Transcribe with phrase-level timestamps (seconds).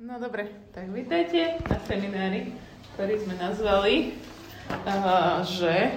[0.00, 2.56] No dobre, tak vítajte na seminári,
[2.96, 4.16] ktorý sme nazvali,
[4.88, 5.92] uh, že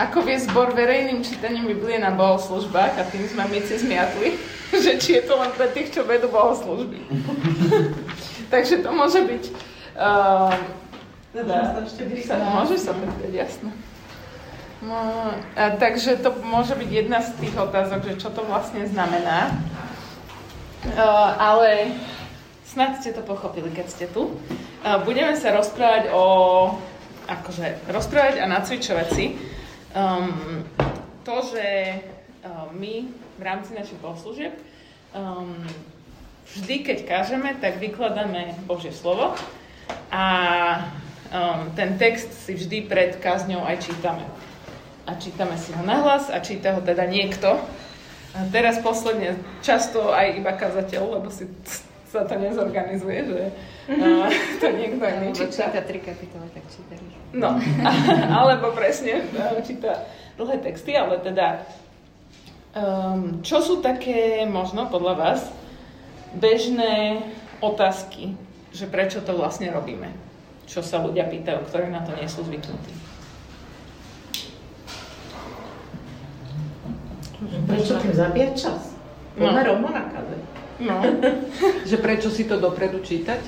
[0.00, 4.40] ako vie zbor verejným čítaním Biblie na bohoslužbách a tým sme my si zmiatli,
[4.88, 7.04] že či je to len pre tých, čo vedú bohoslužby.
[8.56, 9.44] Takže to môže byť...
[10.00, 10.56] Uh,
[11.36, 11.76] teda,
[12.24, 13.68] sa, môže sa pýtať, jasné.
[14.80, 14.96] No,
[15.60, 19.52] a, takže to môže byť jedna z tých otázok, že čo to vlastne znamená.
[20.96, 21.92] Uh, ale
[22.70, 24.30] Snad ste to pochopili, keď ste tu.
[25.02, 26.22] Budeme sa rozprávať o...
[27.26, 29.34] Akože rozprávať a nacvičovať si.
[29.90, 30.62] Um,
[31.26, 31.66] to, že
[32.46, 34.54] um, my v rámci našich bohoslužieb
[35.14, 35.58] um,
[36.54, 39.34] vždy, keď kážeme, tak vykladáme Božie slovo
[40.14, 40.24] a
[41.34, 44.22] um, ten text si vždy pred kázňou aj čítame.
[45.10, 47.58] A čítame si ho nahlas a číta ho teda niekto.
[48.30, 51.50] A teraz posledne často aj iba kazateľ, lebo si
[52.10, 53.40] sa to nezorganizuje, že
[53.94, 54.26] uh,
[54.60, 55.70] to niekto iný číta.
[55.70, 56.94] číta tri kapitoly, tak číta
[57.30, 57.54] No,
[58.42, 59.22] alebo presne
[59.62, 61.62] číta dlhé texty, ale teda
[62.74, 65.40] um, čo sú také možno podľa vás
[66.34, 67.22] bežné
[67.62, 68.34] otázky,
[68.74, 70.10] že prečo to vlastne robíme?
[70.66, 72.94] Čo sa ľudia pýtajú, ktorí na to nie sú zvyknutí?
[77.70, 78.94] Prečo tým zabíjať čas?
[79.38, 79.68] Poďme no.
[79.74, 80.49] rovno na kaze.
[80.80, 81.04] No.
[81.90, 83.40] že prečo si to dopredu čítať?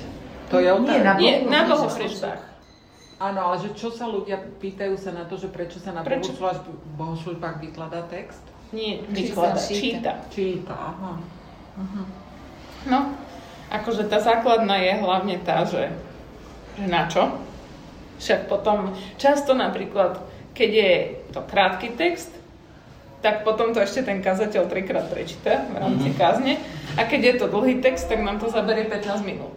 [0.52, 0.92] To je otázka.
[0.92, 2.52] Nie, na, Nie, na bohoslužbách.
[3.22, 6.34] Áno, ale že čo sa ľudia pýtajú sa na to, že prečo sa na prečo?
[6.98, 8.42] bohoslužbách vykladá text?
[8.74, 10.18] Nie, vykladá, číta.
[10.32, 11.22] Číta, aha.
[11.78, 12.06] Uh-huh.
[12.90, 13.14] No,
[13.70, 15.94] akože tá základná je hlavne tá, že,
[16.74, 17.38] že na čo?
[18.18, 18.90] Však potom
[19.22, 20.18] často napríklad,
[20.50, 20.92] keď je
[21.30, 22.34] to krátky text,
[23.22, 26.20] tak potom to ešte ten kazateľ trikrát prečíta v rámci mm-hmm.
[26.20, 26.58] kázne.
[26.98, 29.54] A keď je to dlhý text, tak nám to zaberie 15 minút.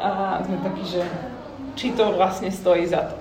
[0.00, 1.04] a sme takí, že
[1.76, 3.16] či to vlastne stojí za to.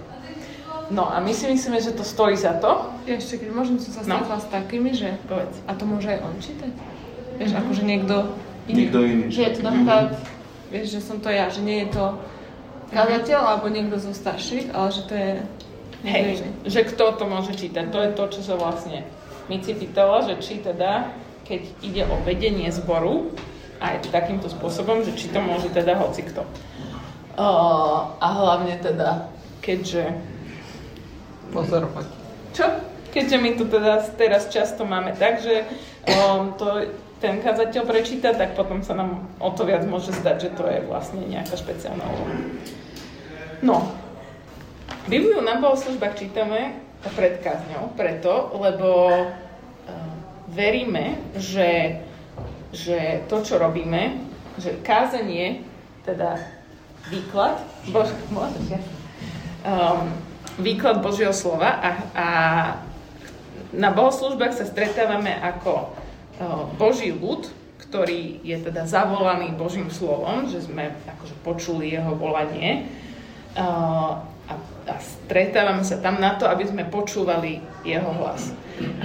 [0.91, 2.91] No a my si myslíme, že to stojí za to.
[3.07, 4.43] Ja ešte, keď môžem, som sa stretla no.
[4.43, 6.71] s takými, že povedz, a to môže aj on čítať?
[7.39, 7.61] Vieš, mm-hmm.
[7.63, 8.15] akože niekto
[8.67, 8.75] iný.
[8.87, 9.25] Niekto iný.
[9.31, 10.71] Že je to napríklad, mm-hmm.
[10.71, 12.05] vieš, že som to ja, že nie je to
[12.91, 15.31] kazateľ alebo niekto zo starších, ale že to je
[16.01, 19.05] Hej, že kto to môže čítať, to je to, čo sa vlastne
[19.49, 21.13] Mici pýtala, že či teda,
[21.47, 23.33] keď ide o vedenie zboru,
[23.81, 26.45] aj takýmto spôsobom, že či to môže teda hoci kto.
[27.33, 29.31] Uh, a hlavne teda,
[29.65, 30.13] keďže...
[31.49, 32.05] Pozorovať.
[32.53, 32.65] Čo?
[33.11, 35.67] Keďže my tu teda teraz často máme tak, že
[36.07, 36.87] um, to
[37.21, 40.79] ten kazateľ prečíta, tak potom sa nám o to viac môže zdať, že to je
[40.89, 42.35] vlastne nejaká špeciálna úloha.
[43.61, 43.93] No,
[45.05, 49.33] Bibliu na bohoslužbách čítame pred kazňou, preto, lebo uh,
[50.53, 52.01] veríme, že,
[52.69, 54.21] že to, čo robíme,
[54.61, 55.65] že kázanie,
[56.05, 56.37] teda
[57.09, 57.57] výklad,
[57.89, 60.13] Bož, um,
[60.61, 62.27] výklad Božieho slova a, a
[63.71, 67.47] na bohoslužbách sa stretávame ako uh, Boží ľud,
[67.79, 72.87] ktorý je teda zavolaný Božím slovom, že sme akože počuli jeho volanie.
[73.51, 74.30] Uh,
[74.87, 78.49] a stretávame sa tam na to, aby sme počúvali jeho hlas.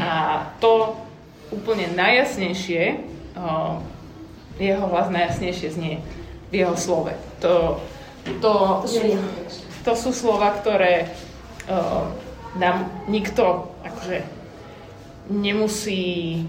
[0.00, 0.96] A to
[1.52, 2.82] úplne najjasnejšie,
[4.56, 5.96] jeho hlas najjasnejšie znie
[6.48, 7.12] v jeho slove.
[7.44, 7.82] To,
[8.40, 8.54] to,
[8.88, 9.20] sú,
[9.84, 11.12] to sú slova, ktoré
[12.56, 14.24] nám nikto akože
[15.28, 16.42] nemusí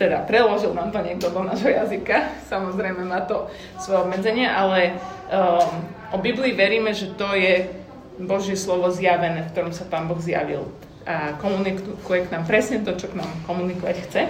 [0.00, 3.46] teda preložil nám to niekto do nášho jazyka, samozrejme má to
[3.78, 4.98] svoje obmedzenie, ale
[5.30, 7.81] um, o Biblii veríme, že to je
[8.20, 10.68] Božie slovo zjavené, v ktorom sa Pán Boh zjavil
[11.02, 14.22] a komunikuje k nám presne to, čo k nám komunikovať chce.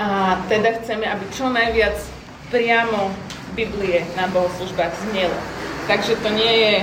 [0.00, 1.96] A teda chceme, aby čo najviac
[2.52, 3.12] priamo
[3.56, 5.36] Biblie na bohoslužbách znelo.
[5.88, 6.74] Takže to nie je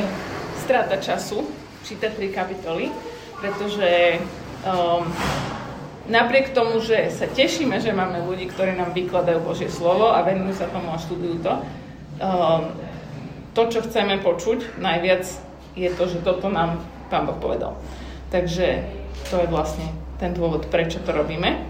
[0.61, 1.45] strata času
[1.85, 2.91] čítať tri kapitoly,
[3.39, 4.19] pretože
[4.65, 5.05] um,
[6.09, 10.57] napriek tomu, že sa tešíme, že máme ľudí, ktorí nám vykladajú Božie slovo a venujú
[10.57, 11.53] sa tomu a študujú to,
[12.19, 12.73] um,
[13.53, 15.46] to, čo chceme počuť najviac
[15.77, 17.77] je to, že toto nám Pán Boh povedal.
[18.33, 18.83] Takže
[19.29, 19.87] to je vlastne
[20.17, 21.63] ten dôvod, prečo to robíme.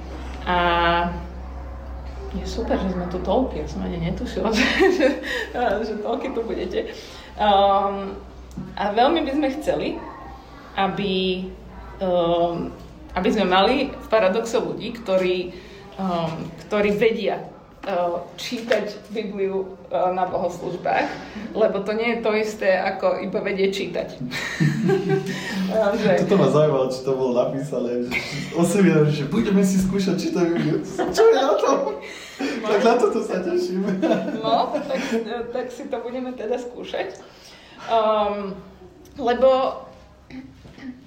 [0.47, 0.57] A
[2.33, 5.07] je super, že sme tu toľky, ja som ani netušila, že, že,
[5.83, 6.95] že toľky tu budete.
[7.37, 8.15] Um,
[8.73, 9.89] a veľmi by sme chceli,
[10.79, 11.45] aby,
[12.01, 12.73] um,
[13.13, 15.53] aby sme mali v paradoxe ľudí, ktorí,
[15.99, 17.57] um, ktorí vedia
[18.35, 21.07] čítať Bibliu na bohoslužbách,
[21.55, 24.07] lebo to nie je to isté, ako iba vedieť čítať.
[26.03, 26.11] že...
[26.27, 28.07] Toto ma zaujímalo, či to bolo napísané.
[28.51, 30.79] 8 že budeme si skúšať čítať Bibliu.
[30.83, 31.69] Čo je na to?
[32.37, 32.67] No.
[32.67, 33.81] Tak na toto sa teším.
[34.43, 35.01] No, tak,
[35.55, 37.17] tak si to budeme teda skúšať.
[37.87, 38.53] Um,
[39.17, 39.81] lebo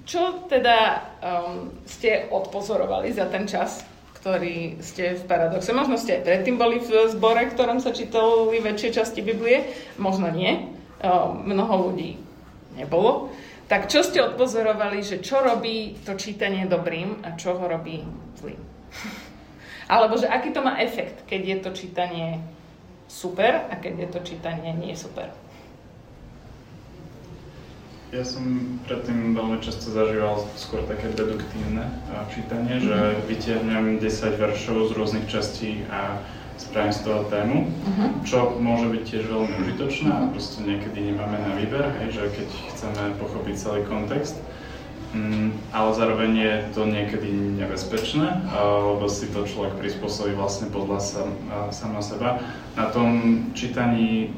[0.03, 3.85] čo teda um, ste odpozorovali za ten čas,
[4.21, 5.73] ktorý ste v paradoxe?
[5.73, 9.65] Možno ste aj predtým boli v zbore, ktorom sa čítali väčšie časti Biblie,
[9.97, 10.69] možno nie.
[11.41, 12.21] Mnoho ľudí
[12.77, 13.33] nebolo.
[13.65, 18.05] Tak čo ste odpozorovali, že čo robí to čítanie dobrým a čo ho robí
[18.37, 18.61] zlým?
[19.93, 22.27] Alebo že aký to má efekt, keď je to čítanie
[23.09, 25.33] super a keď je to čítanie nie super?
[28.11, 28.43] Ja som
[28.91, 31.87] predtým veľmi často zažíval skôr také deduktívne
[32.27, 32.87] čítanie, mm-hmm.
[32.91, 33.21] že mhm.
[33.31, 36.19] vytiahnem 10 veršov z rôznych častí a
[36.59, 38.09] spravím z toho tému, mm-hmm.
[38.27, 42.49] čo môže byť tiež veľmi užitočné a proste niekedy nemáme na výber, hej, že keď
[42.75, 44.35] chceme pochopiť celý kontext.
[45.11, 47.27] Mm, ale zároveň je to niekedy
[47.59, 48.47] nebezpečné,
[48.95, 51.29] lebo si to človek prispôsobí vlastne podľa sam,
[51.75, 52.39] sama seba.
[52.79, 54.31] Na tom čítaní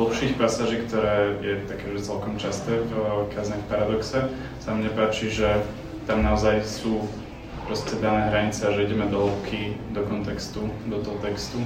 [0.00, 5.28] dlhších pasáží, ktoré je také, že celkom časté v kazne v paradoxe, sa mne páči,
[5.28, 5.60] že
[6.08, 7.04] tam naozaj sú
[7.68, 11.60] proste dané hranice že ideme do hĺbky, do kontextu, do toho textu.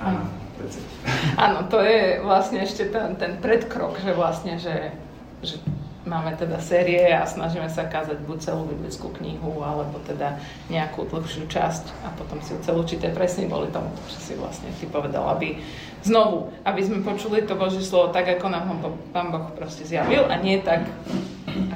[0.00, 0.26] A
[1.38, 4.90] Áno, to je vlastne ešte ten, ten predkrok, že vlastne, že,
[5.38, 5.62] že
[6.08, 10.40] máme teda série a snažíme sa kázať buď celú biblickú knihu, alebo teda
[10.72, 13.12] nejakú dlhšiu časť a potom si ju celú čítať.
[13.12, 15.60] Presne boli tomu, čo si vlastne ty povedal, aby
[16.02, 20.24] znovu, aby sme počuli to Božie slovo tak, ako nám ho Pán Boh proste zjavil
[20.24, 20.88] a nie tak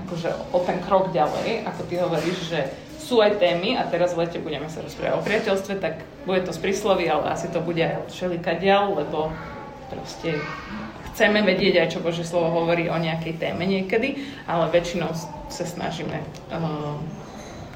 [0.06, 2.60] akože o ten krok ďalej, ako ty hovoríš, že
[3.02, 6.54] sú aj témy a teraz v lete budeme sa rozprávať o priateľstve, tak bude to
[6.54, 8.10] z príslovy, ale asi to bude aj od
[8.62, 9.34] ďal, lebo
[9.90, 10.38] proste
[11.12, 14.16] chceme vedieť aj, čo Božie slovo hovorí o nejakej téme niekedy,
[14.48, 15.12] ale väčšinou
[15.52, 16.96] sa snažíme uh,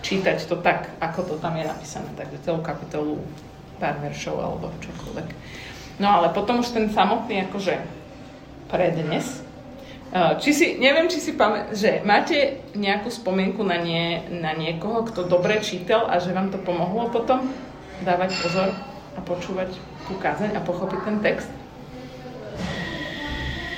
[0.01, 3.21] čítať to tak, ako to tam je napísané, takže celú kapitolu,
[3.77, 5.29] pár veršov alebo čokoľvek.
[6.01, 7.77] No ale potom už ten samotný akože
[8.73, 9.45] prednes,
[10.17, 15.05] uh, či si, neviem, či si pamä, že máte nejakú spomienku na, nie, na niekoho,
[15.05, 17.53] kto dobre čítal a že vám to pomohlo potom
[18.01, 18.69] dávať pozor
[19.17, 19.77] a počúvať
[20.09, 21.66] tú kázeň a pochopiť ten text?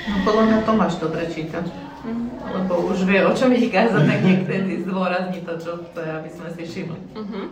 [0.08, 1.60] No podľa mňa Tomáš dobre číta.
[2.02, 2.30] Mm.
[2.48, 6.30] Lebo už vie, o čom ich káza, tak niekedy zdôrazní to, čo to je, aby
[6.32, 7.00] sme si všimli.
[7.12, 7.46] Mm-hmm.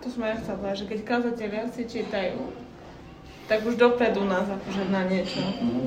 [0.00, 2.40] To som ja chcela že keď kázatelia si čítajú,
[3.46, 5.38] tak už dopredu nás akože na niečo.
[5.44, 5.86] Mm-hmm.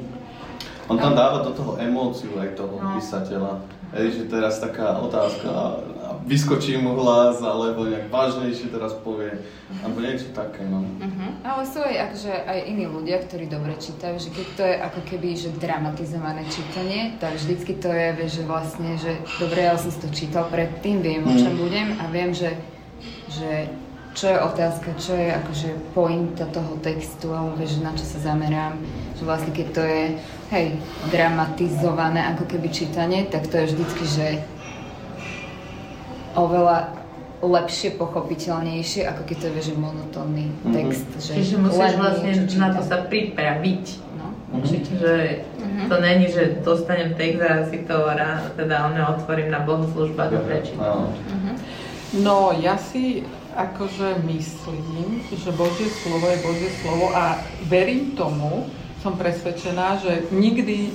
[0.92, 3.00] On tam dáva do toho emóciu aj toho no.
[3.00, 3.64] písateľa.
[3.96, 5.80] Hej, že teraz taká otázka,
[6.24, 9.36] vyskočí mu hlas, alebo nejak vážnejšie teraz povie,
[9.84, 10.82] alebo niečo také, no.
[10.82, 11.30] Uh-huh.
[11.44, 15.02] Ale sú aj akože aj iní ľudia, ktorí dobre čítajú, že keď to je ako
[15.08, 19.92] keby, že dramatizované čítanie, tak vždycky to je, vieš, že vlastne, že dobre, ja som
[19.92, 21.60] si to čítal predtým, viem, o čom mm.
[21.60, 22.56] budem a viem, že,
[23.28, 23.68] že
[24.14, 28.78] čo je otázka, čo je akože pointa toho textu, alebo vieš, na čo sa zamerám.
[29.18, 30.04] Že vlastne keď to je,
[30.54, 30.68] hej,
[31.10, 34.26] dramatizované ako keby čítanie, tak to je vždycky, že
[36.34, 37.04] oveľa
[37.44, 40.74] lepšie, pochopiteľnejšie, ako keď to je že monotónny mm-hmm.
[40.74, 41.10] text.
[41.20, 43.84] Že Čiže musíš vlastne na to sa pripraviť.
[44.16, 45.00] No, mm-hmm.
[45.04, 45.14] Že
[45.60, 45.88] mm-hmm.
[45.92, 50.32] to není, že dostanem text a si to ráno, teda ono otvorím na bohoslužbu a
[50.32, 51.12] to prečítam.
[51.12, 51.56] Mm-hmm.
[52.24, 58.70] No, ja si akože myslím, že Božie slovo je Božie slovo a verím tomu,
[59.02, 60.92] som presvedčená, že nikdy e,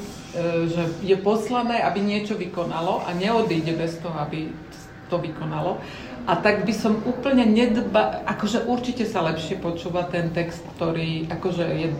[0.70, 4.48] že je poslané, aby niečo vykonalo a neodíde bez toho, aby
[5.08, 5.80] to vykonalo.
[6.28, 11.64] A tak by som úplne nedba, akože určite sa lepšie počúva ten text, ktorý akože
[11.64, 11.96] je uh,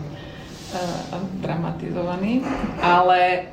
[1.41, 2.45] dramatizovaný,
[2.77, 3.49] ale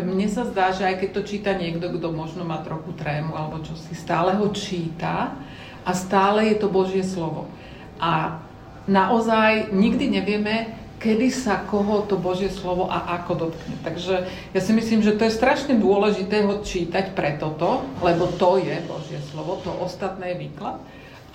[0.00, 3.60] mne sa zdá, že aj keď to číta niekto, kto možno má trochu trému alebo
[3.60, 5.36] čo si, stále ho číta
[5.82, 7.50] a stále je to Božie slovo.
[7.98, 8.40] A
[8.86, 13.76] naozaj nikdy nevieme, kedy sa koho to Božie slovo a ako dotkne.
[13.84, 18.60] Takže ja si myslím, že to je strašne dôležité ho čítať pre toto, lebo to
[18.60, 20.80] je Božie slovo, to ostatné je výklad.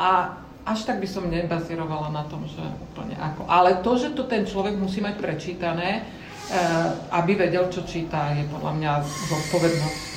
[0.01, 3.49] A až tak by som nebazírovala na tom, že úplne ako.
[3.49, 8.45] Ale to, že to ten človek musí mať prečítané, eh, aby vedel, čo číta, je
[8.49, 10.10] podľa mňa zodpovednosť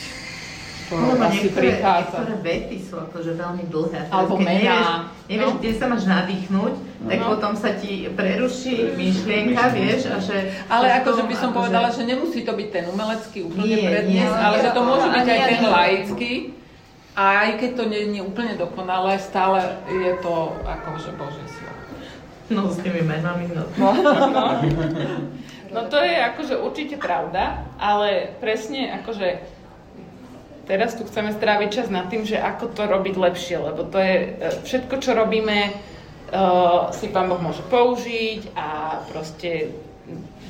[0.89, 2.17] to Lebo asi niektoré, prichádza.
[2.21, 4.01] Niektoré vety sú akože veľmi dlhé.
[4.13, 4.53] Alebo mená.
[4.53, 4.89] Nevieš,
[5.33, 5.59] nevieš no.
[5.59, 7.09] kde sa máš nadýchnuť, no.
[7.09, 10.37] tak potom sa ti preruší myšlienka, vieš, a že...
[10.69, 11.57] Ale akože by som akože...
[11.57, 15.41] povedala, že nemusí to byť ten umelecký úplne prednes, ale že to môže byť aj
[15.49, 16.33] ten laický.
[17.15, 21.79] A aj keď to nie je úplne dokonalé, stále je to akože Božie slovo.
[22.51, 23.65] No s tými menami, no.
[23.81, 23.91] No,
[24.29, 24.45] no.
[25.73, 29.54] no to je akože určite pravda, ale presne akože
[30.65, 34.15] teraz tu chceme stráviť čas nad tým, že ako to robiť lepšie, lebo to je
[34.17, 34.29] e,
[34.65, 35.71] všetko, čo robíme,
[36.35, 39.71] uh, si Pán Boh môže použiť a proste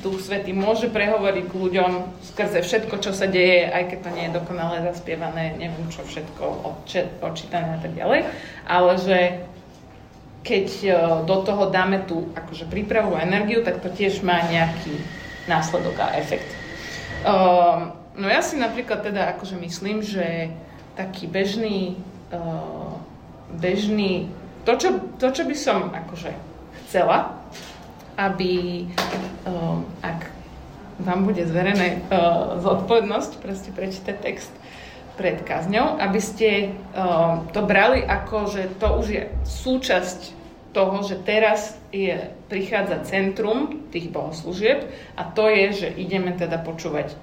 [0.03, 1.91] Duch Svety môže prehovoriť k ľuďom
[2.33, 6.43] skrze všetko, čo sa deje, aj keď to nie je dokonale zaspievané, neviem čo všetko,
[7.23, 8.19] odčítané a tak ďalej,
[8.69, 9.19] ale že
[10.45, 10.89] keď e,
[11.25, 14.93] do toho dáme tú akože prípravu a energiu, tak to tiež má nejaký
[15.49, 16.45] následok a efekt.
[17.25, 20.51] Um, no ja si napríklad teda akože myslím, že
[20.95, 21.99] taký bežný,
[22.31, 22.99] uh,
[23.59, 24.31] bežný
[24.65, 24.89] to čo,
[25.21, 26.33] to, čo by som akože
[26.85, 27.37] chcela,
[28.17, 28.85] aby
[29.45, 30.33] um, ak
[31.03, 34.51] vám bude zverené uh, zodpovednosť proste prečítať text
[35.15, 36.49] pred kazňou, aby ste
[36.95, 40.19] um, to brali ako, že to už je súčasť
[40.75, 47.15] toho, že teraz je, prichádza centrum tých bohoslúžieb a to je, že ideme teda počúvať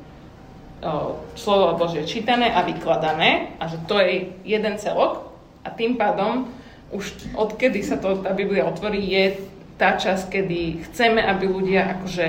[1.38, 5.30] slovo Božie čítané a vykladané a že to je jeden celok
[5.62, 6.50] a tým pádom
[6.92, 9.40] už odkedy sa to, tá Biblia otvorí, je
[9.80, 12.26] tá časť, kedy chceme, aby ľudia akože,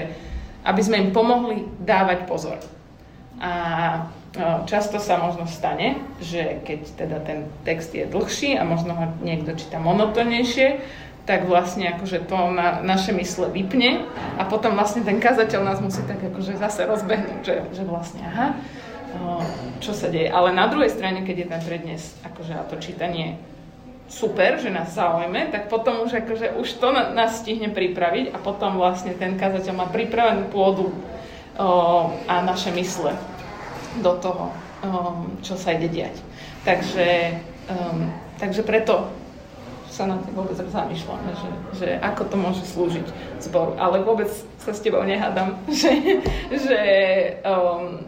[0.63, 2.57] aby sme im pomohli dávať pozor.
[3.43, 3.51] A
[4.65, 9.51] často sa možno stane, že keď teda ten text je dlhší a možno ho niekto
[9.59, 10.79] číta monotónnejšie,
[11.23, 14.03] tak vlastne akože to na naše mysle vypne
[14.35, 18.59] a potom vlastne ten kazateľ nás musí tak akože zase rozbehnúť, že, že vlastne aha,
[19.79, 20.27] čo sa deje.
[20.27, 23.39] Ale na druhej strane, keď je ten prednes akože a to čítanie
[24.11, 28.75] super, že nás zaujme, tak potom už akože už to nás stihne pripraviť a potom
[28.75, 31.67] vlastne ten kazateľ má pripravenú pôdu o,
[32.27, 33.15] a naše mysle
[34.03, 34.51] do toho,
[35.39, 36.19] čo sa ide diať.
[36.67, 37.39] Takže,
[37.69, 38.11] um,
[38.41, 39.07] takže preto
[39.93, 43.05] sa na tým vôbec zamýšľame, že, že ako to môže slúžiť
[43.45, 43.77] zboru.
[43.77, 44.25] Ale vôbec
[44.57, 45.93] sa s tebou nehádam, že,
[46.49, 46.81] že,
[47.45, 48.01] um,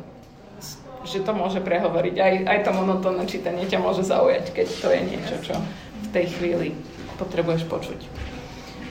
[1.05, 2.15] že to môže prehovoriť.
[2.17, 5.53] Aj, aj to monotónne čítanie ťa môže zaujať, keď to je niečo, čo
[6.01, 6.73] v tej chvíli
[7.21, 8.01] potrebuješ počuť.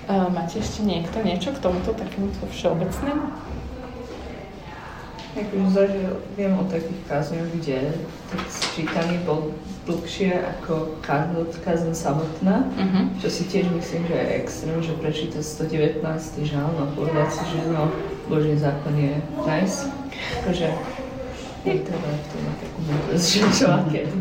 [0.06, 3.26] Uh, máte ešte niekto niečo k tomuto takémuto všeobecnému?
[5.34, 5.82] Akože
[6.38, 7.90] viem o takých kázňoch, kde
[8.30, 9.50] text čítaný bol
[9.84, 13.04] dlhšie ako kázň samotná, uh-huh.
[13.20, 16.00] čo si tiež myslím, že je extrém, že prečítať 119.
[16.48, 17.92] žalm a povedať si, že no,
[18.26, 19.88] Boží zákon je nice.
[21.64, 24.18] Je treba v tom takú múdrosť, že čo a kedy.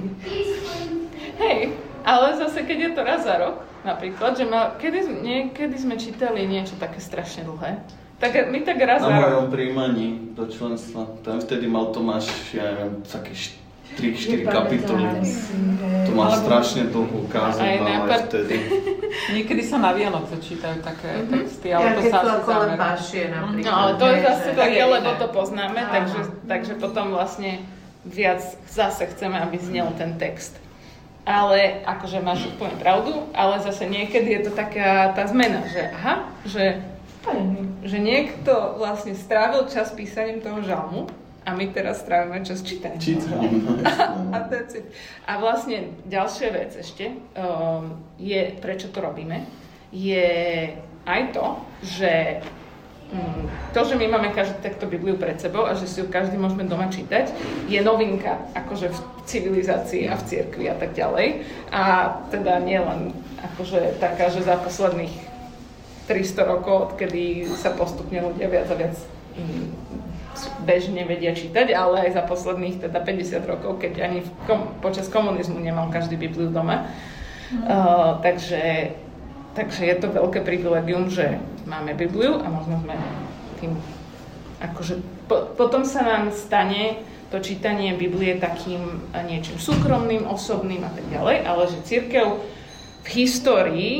[1.44, 1.60] Hej,
[2.08, 6.48] ale zase keď je to raz za rok, napríklad, že ma, kedy, niekedy sme čítali
[6.48, 7.84] niečo také strašne dlhé,
[8.24, 13.04] tak my tak raz Na mojom príjmaní do členstva, tam vtedy mal Tomáš, ja neviem,
[13.04, 13.36] také
[14.00, 15.06] 3-4 kapitoly.
[16.08, 18.56] To má strašne dlhú kázeň, ale vtedy.
[19.38, 21.32] Niekedy sa na Vianoce čítajú také mm-hmm.
[21.32, 22.88] texty, ale ja, to sa asi zamerá.
[23.62, 27.62] No, ale to je zase také, lebo to poznáme, takže, takže potom vlastne
[28.04, 30.58] viac zase chceme, aby znel ten text.
[31.24, 36.28] Ale akože máš úplne pravdu, ale zase niekedy je to taká tá zmena, že aha,
[36.44, 36.84] že
[37.88, 41.08] že niekto vlastne strávil čas písaním toho žalmu
[41.46, 43.00] a my teraz strávime čas čítaním.
[43.00, 43.68] Čítaním.
[44.36, 44.38] a,
[45.30, 49.44] a vlastne ďalšia vec ešte um, je, prečo to robíme,
[49.92, 50.32] je
[51.04, 51.46] aj to,
[51.84, 52.40] že
[53.12, 56.40] um, to, že my máme každý takto Bibliu pred sebou a že si ju každý
[56.40, 57.36] môžeme doma čítať,
[57.68, 61.44] je novinka akože v civilizácii a v cirkvi a tak ďalej.
[61.76, 63.12] A teda nie len
[63.54, 65.12] akože taká, že za posledných
[66.08, 68.96] 300 rokov, odkedy sa postupne ľudia viac a viac
[70.66, 75.62] bežne vedia čítať, ale aj za posledných teda 50 rokov, keď ani kom, počas komunizmu
[75.62, 76.90] nemal každý Bibliu doma.
[77.54, 77.64] Mm.
[77.64, 78.96] Uh, takže,
[79.54, 81.38] takže je to veľké privilegium, že
[81.70, 82.98] máme Bibliu a možno sme
[83.62, 83.78] tým
[84.64, 91.06] akože po, potom sa nám stane to čítanie Biblie takým niečím súkromným, osobným a tak
[91.10, 92.28] ďalej, ale že církev
[93.04, 93.96] v histórii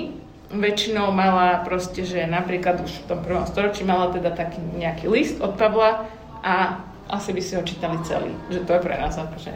[0.54, 5.42] väčšinou mala proste, že napríklad už v tom prvom storočí mala teda taký nejaký list
[5.42, 6.06] od Pavla
[6.44, 8.32] a asi by si ho čítali celý.
[8.52, 9.54] Že to je pre nás akože,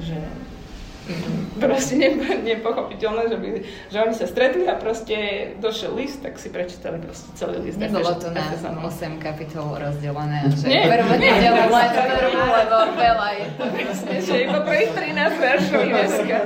[0.00, 0.16] že
[1.60, 1.94] proste
[2.46, 3.48] nepochopiteľné, že, by,
[3.90, 5.16] že oni sa stretli a proste
[5.58, 7.76] došiel list, tak si prečítali proste celý list.
[7.76, 10.88] Nebolo to na 8 kapitol rozdelené, že Nie.
[10.88, 11.68] prvú nedelu
[12.30, 13.64] lebo veľa je to.
[13.70, 16.38] Presne, že iba prvých 13 veršov dneska.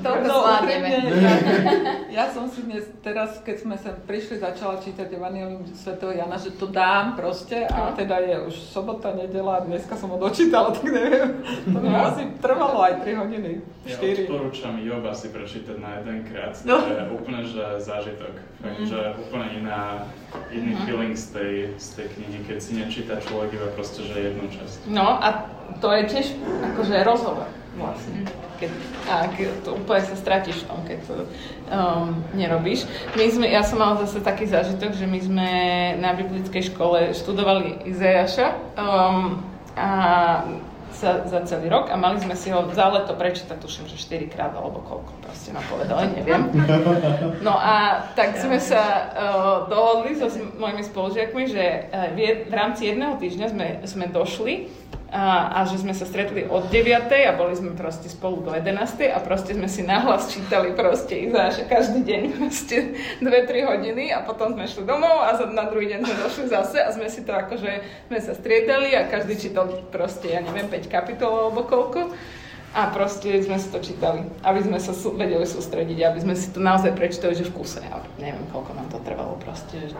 [0.00, 0.88] Toľko no, zvládneme.
[2.10, 5.94] Ja som si dnes, teraz keď sme sa prišli, začala čítať Evangelium Sv.
[5.94, 7.94] Jana, že to dám proste a no.
[7.94, 11.38] teda je už sobota, nedela a dneska som ho dočítala, tak neviem.
[11.70, 13.62] To mi asi trvalo aj 3 hodiny.
[13.80, 14.28] Ja Štyri.
[14.28, 16.52] odporúčam Joba si prečítať na jedenkrát.
[16.62, 16.84] No.
[16.84, 18.34] To je úplne, že zážitok.
[18.60, 18.86] Fakt, Mhm.
[18.86, 20.04] že úplne iná,
[20.52, 24.52] iný feeling z tej, z tej knihy, keď si nečíta človek iba proste, že jednu
[24.52, 24.84] časť.
[24.84, 25.48] No a
[25.80, 26.26] to je tiež
[26.70, 28.28] akože rozhovor vlastne.
[28.60, 28.68] Keď,
[29.08, 31.14] a keď to úplne sa stratíš v tom, keď to
[31.72, 32.84] um, nerobíš.
[33.16, 35.48] My sme, ja som mala zase taký zážitok, že my sme
[35.96, 39.40] na biblickej škole študovali Izeáša um,
[39.72, 39.88] a
[40.92, 44.32] za, za celý rok a mali sme si ho za leto prečítať, tuším, že 4
[44.32, 46.50] krát alebo koľko proste nám povedali, neviem.
[47.46, 49.04] No a tak sme sa uh,
[49.70, 50.28] dohodli so
[50.58, 52.12] mojimi spolužiakmi, že uh,
[52.46, 54.68] v rámci jedného týždňa sme, sme došli
[55.10, 57.10] a, a že sme sa stretli od 9.
[57.10, 59.10] a boli sme proste spolu do 11.
[59.10, 64.54] a proste sme si nahlas čítali proste Izáša každý deň proste 2-3 hodiny a potom
[64.54, 67.82] sme šli domov a na druhý deň sme došli zase a sme si to akože,
[68.06, 72.14] sme sa striedali a každý čítal proste, ja neviem, 5 kapitol alebo koľko.
[72.70, 76.62] A proste sme si to čítali, aby sme sa vedeli sústrediť, aby sme si to
[76.62, 77.82] naozaj prečítali, že v kuse.
[77.82, 79.98] Ja neviem, koľko nám to trvalo proste, že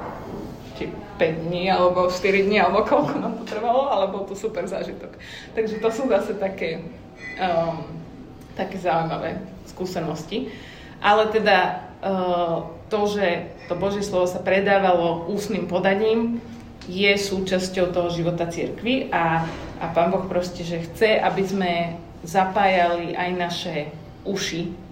[0.88, 5.18] 5 dní, alebo 4 dní, alebo koľko nám to trvalo, ale bol to super zážitok.
[5.52, 6.86] Takže to sú zase také,
[7.36, 7.84] um,
[8.56, 10.48] také zaujímavé skúsenosti.
[11.00, 16.40] Ale teda uh, to, že to Božie slovo sa predávalo ústnym podaním,
[16.90, 19.46] je súčasťou toho života cirkvi a,
[19.78, 21.72] a Pán Boh proste, že chce, aby sme
[22.24, 23.76] zapájali aj naše
[24.26, 24.89] uši,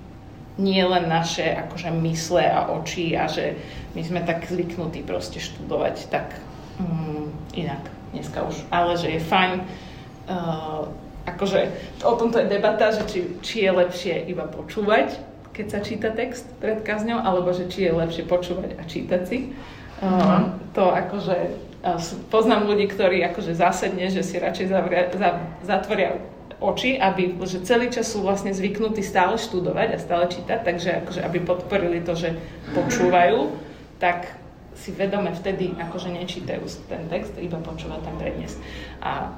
[0.59, 3.55] nie len naše akože mysle a oči a že
[3.95, 6.35] my sme tak zvyknutí proste študovať tak
[6.83, 8.67] mm, inak dneska už.
[8.75, 10.91] Ale že je fajn, uh,
[11.31, 11.61] akože
[12.03, 15.15] o tomto je debata, že či, či je lepšie iba počúvať,
[15.55, 19.55] keď sa číta text pred kazňou, alebo že či je lepšie počúvať a čítať si.
[19.99, 21.55] Uh, to akože
[21.87, 21.99] uh,
[22.35, 26.19] poznám ľudí, ktorí akože zásadne, že si radšej zavria, za, zatvoria
[26.59, 31.21] oči, aby, že celý čas sú vlastne zvyknutí stále študovať a stále čítať, takže akože
[31.23, 32.35] aby podporili to, že
[32.75, 33.55] počúvajú,
[34.03, 34.35] tak
[34.79, 38.55] si vedome vtedy akože nečítajú ten text, iba počúvať ten prednes.
[39.03, 39.35] A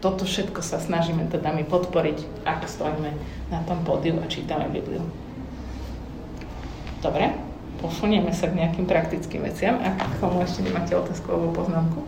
[0.00, 3.10] toto všetko sa snažíme teda my podporiť, ak stojíme
[3.52, 5.04] na tom pódiu a čítame Bibliu.
[7.04, 7.36] Dobre,
[7.80, 9.76] posunieme sa k nejakým praktickým veciam.
[9.80, 12.00] Ak k tomu ešte nemáte otázku alebo poznámku?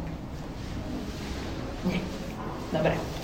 [1.88, 2.00] Nie.
[2.72, 3.21] Dobre.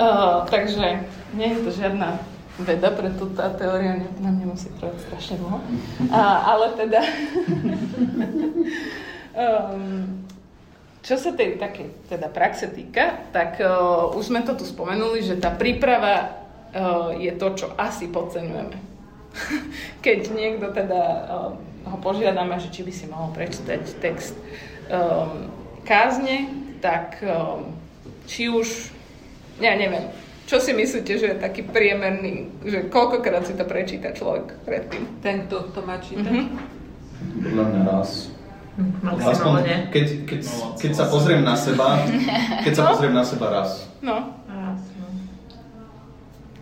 [0.00, 1.04] Uh, takže
[1.36, 2.16] nie je to žiadna
[2.56, 5.60] veda, preto tá teória nám nemusí trvať strašne dlho.
[6.08, 7.04] A, ale teda...
[9.36, 10.24] um,
[11.00, 15.40] čo sa tej takej teda praxe týka, tak uh, už sme to tu spomenuli, že
[15.40, 16.44] tá príprava
[16.76, 18.76] uh, je to, čo asi podceňujeme.
[20.04, 21.50] Keď niekto teda uh,
[21.88, 24.36] ho požiadame, že či by si mohol prečítať text
[24.92, 25.48] um,
[25.88, 26.52] kázne,
[26.84, 27.72] tak um,
[28.28, 28.92] či už,
[29.60, 30.10] ja neviem,
[30.50, 35.22] čo si myslíte, že je taký priemerný, že koľkokrát si to prečíta človek predtým?
[35.22, 36.26] Tento to má čítať.
[36.26, 36.46] Mhm.
[37.44, 38.10] Podľa mňa raz.
[39.04, 40.40] Aspoň, keď, keď,
[40.80, 42.00] keď sa pozriem na seba,
[42.64, 43.84] keď sa pozriem na seba raz.
[44.00, 45.06] No, Raz, no.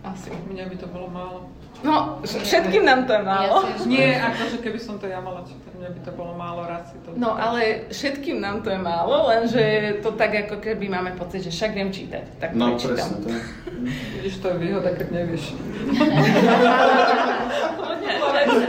[0.03, 0.29] asi.
[0.51, 1.37] Mňa by to bolo málo.
[1.79, 3.63] No, všetkým nám to je málo.
[3.63, 6.91] Ja Nie, akože keby som to ja mala čítať, mňa by to bolo málo raz
[6.91, 7.15] si to...
[7.15, 9.63] No ale všetkým nám to je málo, lenže
[10.03, 12.99] to tak ako keby máme pocit, že však viem čítať, tak No prečítam.
[12.99, 13.41] presne, to je.
[14.19, 15.43] Vidíš, to je výhoda, keď nevieš.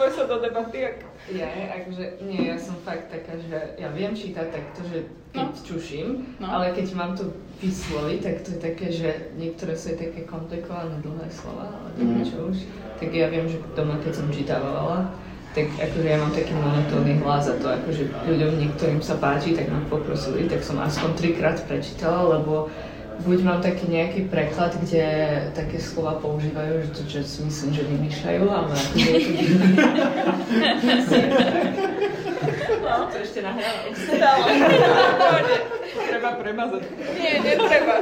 [0.00, 0.80] Zapoj sa do debaty.
[0.80, 0.96] Ak...
[1.28, 1.44] Ja,
[1.76, 5.60] akože, nie, ja som fakt taká, že ja viem čítať takto, že keď No.
[5.60, 6.08] čuším,
[6.40, 6.48] No.
[6.48, 7.28] ale keď mám to
[7.60, 12.00] vysloviť, tak to je také, že niektoré sú aj také komplikované dlhé slova, ale to
[12.00, 12.24] Mhm.
[12.24, 12.58] čo už.
[12.96, 15.12] Tak ja viem, že doma, keď som čítavala,
[15.52, 19.68] tak akože ja mám taký monotónny hlas a to akože ľuďom niektorým sa páči, tak
[19.68, 22.72] ma poprosili, tak som aspoň trikrát prečítala, lebo
[23.24, 25.04] buď mám taký nejaký preklad, kde
[25.52, 29.20] také slova používajú, že to, čo si myslím, že vymýšľajú, ale akože je
[32.80, 33.92] to to ešte nahrávam.
[35.90, 36.82] Treba premazať.
[37.18, 37.94] Nie, netreba.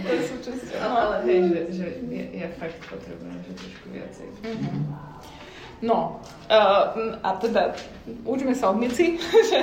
[0.00, 0.78] To je súčasťou.
[0.80, 4.26] Ale, hej, že, že ja, ja fakt potrebujem, že trošku viacej.
[5.80, 6.20] No,
[6.52, 7.72] uh, a teda
[8.28, 9.16] učme sa od Mici,
[9.50, 9.60] že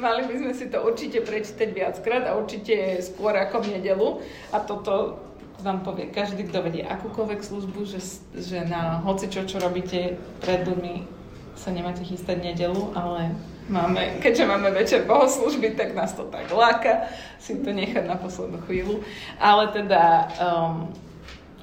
[0.00, 4.24] mali by sme si to určite prečítať viackrát a určite skôr ako v nedelu.
[4.56, 5.20] A toto
[5.60, 8.00] vám povie každý, kto vedie akúkoľvek službu, že,
[8.32, 11.20] že na hoci čo, čo robíte pred ľuďmi,
[11.60, 13.36] sa nemáte chystať nedelu, ale
[13.68, 18.64] máme, keďže máme večer bohoslužby, tak nás to tak láka si to nechať na poslednú
[18.64, 19.04] chvíľu.
[19.36, 20.88] Ale teda um,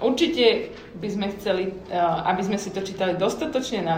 [0.01, 3.97] určite by sme chceli, uh, aby sme si to čítali dostatočne na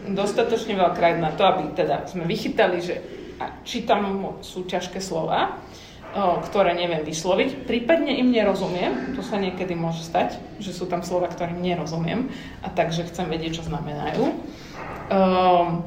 [0.00, 3.04] dostatočne veľakrát na to, aby teda sme vychytali, že
[3.40, 5.60] a čítam sú ťažké slova
[6.10, 11.06] o, ktoré neviem vysloviť, prípadne im nerozumiem, to sa niekedy môže stať, že sú tam
[11.06, 12.28] slova, ktorým nerozumiem
[12.60, 14.24] a takže chcem vedieť, čo znamenajú.
[15.10, 15.86] Um,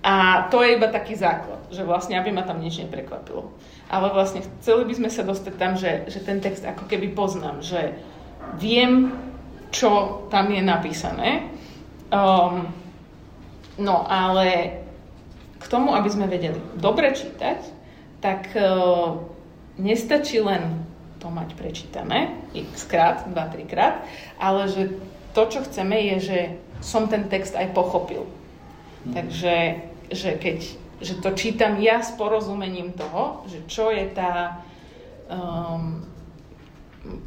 [0.00, 3.50] a to je iba taký základ, že vlastne, aby ma tam nič neprekvapilo.
[3.90, 7.58] Ale vlastne chceli by sme sa dostať tam, že, že ten text ako keby poznám,
[7.60, 7.98] že
[8.56, 9.12] viem,
[9.68, 11.52] čo tam je napísané.
[12.08, 12.72] Um,
[13.76, 14.80] no ale
[15.60, 17.60] k tomu, aby sme vedeli dobre čítať,
[18.24, 19.20] tak uh,
[19.76, 24.06] nestačí len to mať prečítané x krát, 2-3 krát,
[24.38, 24.96] ale že
[25.34, 26.38] to, čo chceme, je, že
[26.80, 28.24] som ten text aj pochopil.
[29.04, 29.12] Mm.
[29.14, 29.54] Takže
[30.08, 30.58] že keď
[30.98, 34.66] že to čítam ja s porozumením toho, že čo je tá
[35.30, 36.02] um,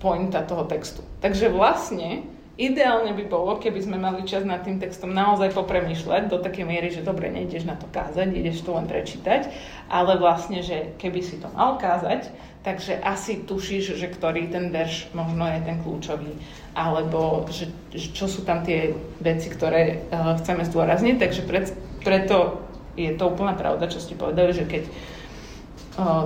[0.04, 1.00] pointa toho textu.
[1.22, 2.26] Takže vlastne
[2.62, 6.94] Ideálne by bolo, keby sme mali čas nad tým textom naozaj popremýšľať do takej miery,
[6.94, 9.50] že dobre, nejdeš na to kázať, ideš to len prečítať,
[9.90, 12.30] ale vlastne, že keby si to mal kázať,
[12.62, 16.38] takže asi tušíš, že ktorý ten verš možno je ten kľúčový,
[16.78, 21.18] alebo že, čo sú tam tie veci, ktoré uh, chceme zdôrazniť.
[21.18, 21.66] Takže pred,
[22.06, 22.62] preto
[22.94, 24.84] je to úplná pravda, čo ste povedali, že keď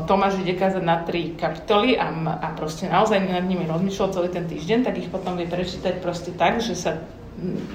[0.06, 4.45] Tomáš ide kázať na tri kapitoly a, a proste naozaj nad nimi rozmýšľal celý ten
[4.45, 7.01] týždeň, tak ich potom vie prečítať proste tak, že sa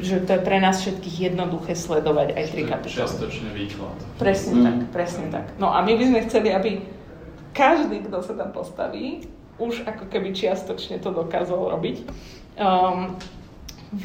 [0.01, 2.97] že to je pre nás všetkých jednoduché sledovať aj tri kapitoly.
[3.05, 3.93] Čiastočný výklad.
[4.17, 4.65] Presne mm.
[4.65, 5.47] tak, presne tak.
[5.61, 6.71] No a my by sme chceli, aby
[7.53, 9.29] každý, kto sa tam postaví,
[9.61, 12.09] už ako keby čiastočne to dokázal robiť.
[12.57, 13.21] Um,
[13.93, 14.05] v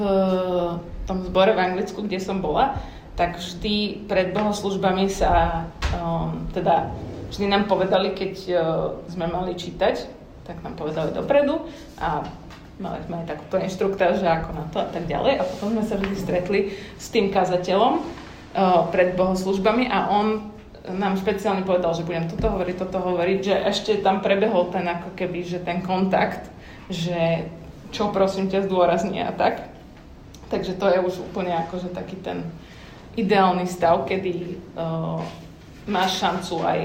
[1.08, 2.76] tom zbore v Anglicku, kde som bola,
[3.15, 5.63] tak vždy pred bohoslužbami sa
[5.95, 6.91] um, teda
[7.36, 8.58] vždy nám povedali, keď uh,
[9.12, 10.08] sme mali čítať,
[10.48, 11.67] tak nám povedali dopredu
[12.00, 12.24] a
[12.80, 15.39] mali sme aj takúto inštruktáž, že ako na to a tak ďalej.
[15.39, 16.60] A potom sme sa vždy stretli
[16.95, 22.76] s tým kazateľom uh, pred bohoslužbami a on nám špeciálne povedal, že budem toto hovoriť,
[22.78, 26.45] toto hovoriť, že ešte tam prebehol ten ako keby, že ten kontakt,
[26.93, 27.50] že
[27.89, 29.65] čo prosím ťa zdôrazní a tak.
[30.54, 32.45] Takže to je už úplne akože taký ten
[33.17, 35.26] ideálny stav, kedy uh,
[35.89, 36.80] máš šancu aj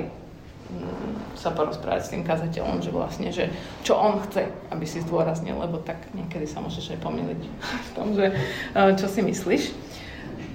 [1.38, 3.48] sa porozprávať s tým kazateľom, že vlastne, že
[3.80, 7.40] čo on chce, aby si zdôraznil, lebo tak niekedy sa môžeš aj pomýliť
[7.88, 9.62] v tom, že eh, čo si myslíš.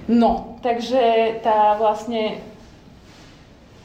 [0.06, 2.38] No, takže tá vlastne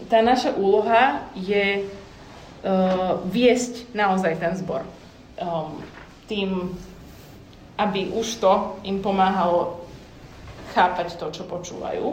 [0.09, 4.85] tá naša úloha je uh, viesť naozaj ten zbor.
[5.37, 5.81] Um,
[6.25, 6.73] tým,
[7.77, 9.81] aby už to im pomáhalo
[10.73, 12.05] chápať to, čo počúvajú.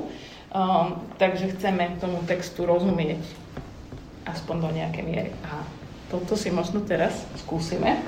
[0.49, 3.21] Um, takže chceme tomu textu rozumieť
[4.33, 5.31] aspoň do nejakej miery.
[5.45, 5.65] A
[6.09, 8.01] toto si možno teraz skúsime.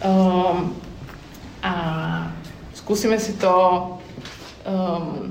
[0.00, 0.72] Um,
[1.60, 1.74] a
[2.72, 3.52] skúsime si to
[4.64, 5.28] um,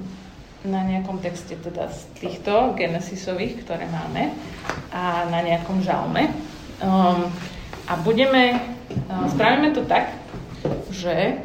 [0.62, 4.38] na nejakom texte teda z týchto Genesisových, ktoré máme
[4.93, 6.30] a na nejakom žalme.
[6.84, 7.34] Um,
[7.89, 8.62] a budeme,
[9.10, 10.13] uh, spravíme to tak,
[10.93, 11.41] že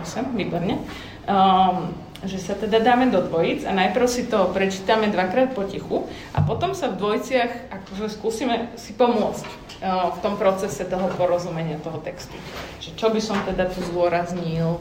[0.00, 0.80] 8, výborne.
[1.28, 6.40] Um, že sa teda dáme do dvojic a najprv si to prečítame dvakrát potichu a
[6.40, 12.00] potom sa v dvojiciach akože skúsime si pomôcť uh, v tom procese toho porozumenia toho
[12.00, 12.34] textu.
[12.80, 14.80] Že čo by som teda tu zdôraznil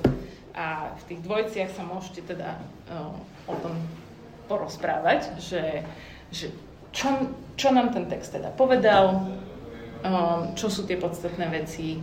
[0.55, 3.13] a v tých dvojiciach sa môžete teda uh,
[3.47, 3.75] o tom
[4.47, 5.83] porozprávať, že,
[6.29, 6.51] že
[6.93, 7.09] čo,
[7.57, 9.25] čo nám ten text teda povedal,
[10.05, 11.97] um, čo sú tie podstatné veci,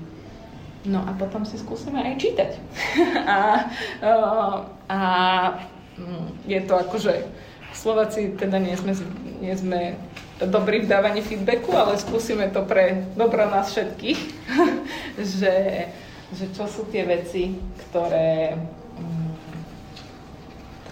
[0.89, 2.51] No a potom si skúsime aj čítať.
[3.37, 3.41] a,
[4.89, 5.01] a
[6.01, 7.13] mm, je to akože,
[7.77, 8.97] Slováci teda nie sme,
[9.45, 10.01] nie sme
[10.41, 14.21] dobrí v dávaní feedbacku, ale skúsime to pre dobro nás všetkých,
[15.37, 15.55] že,
[16.33, 18.57] že čo sú tie veci, ktoré,
[18.97, 19.31] mm,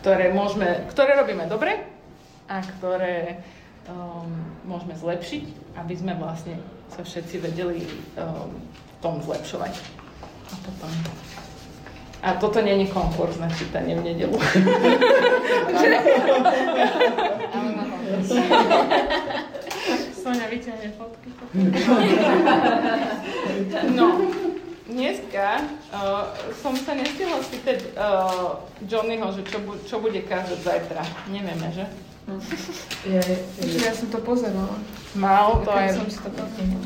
[0.04, 1.80] ktoré, môžeme, ktoré robíme dobre
[2.44, 3.40] a ktoré
[3.88, 4.28] um,
[4.68, 5.44] môžeme zlepšiť,
[5.80, 6.60] aby sme vlastne
[6.92, 7.84] sa všetci vedeli
[8.16, 8.52] um,
[9.00, 9.74] tom zlepšovať.
[10.48, 10.90] A potom...
[12.18, 14.34] A toto je konkurs na čítanie v nedelu.
[20.18, 21.30] Sonia vyťahne fotky.
[23.94, 24.18] no,
[24.90, 25.62] dneska
[25.94, 31.06] uh, som sa nestihla spýtať uh, Johnnyho, že čo, bu- čo bude kázať zajtra.
[31.30, 31.86] Nevieme, že?
[33.08, 33.24] Ja,
[33.64, 34.76] ja som to pozerala.
[35.16, 35.96] Mal to aj...
[35.96, 36.76] som si to pozerala.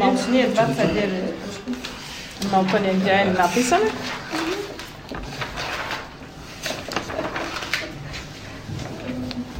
[0.00, 2.48] Mal, nie, 29.
[2.48, 3.92] Mal to niekde aj napísané?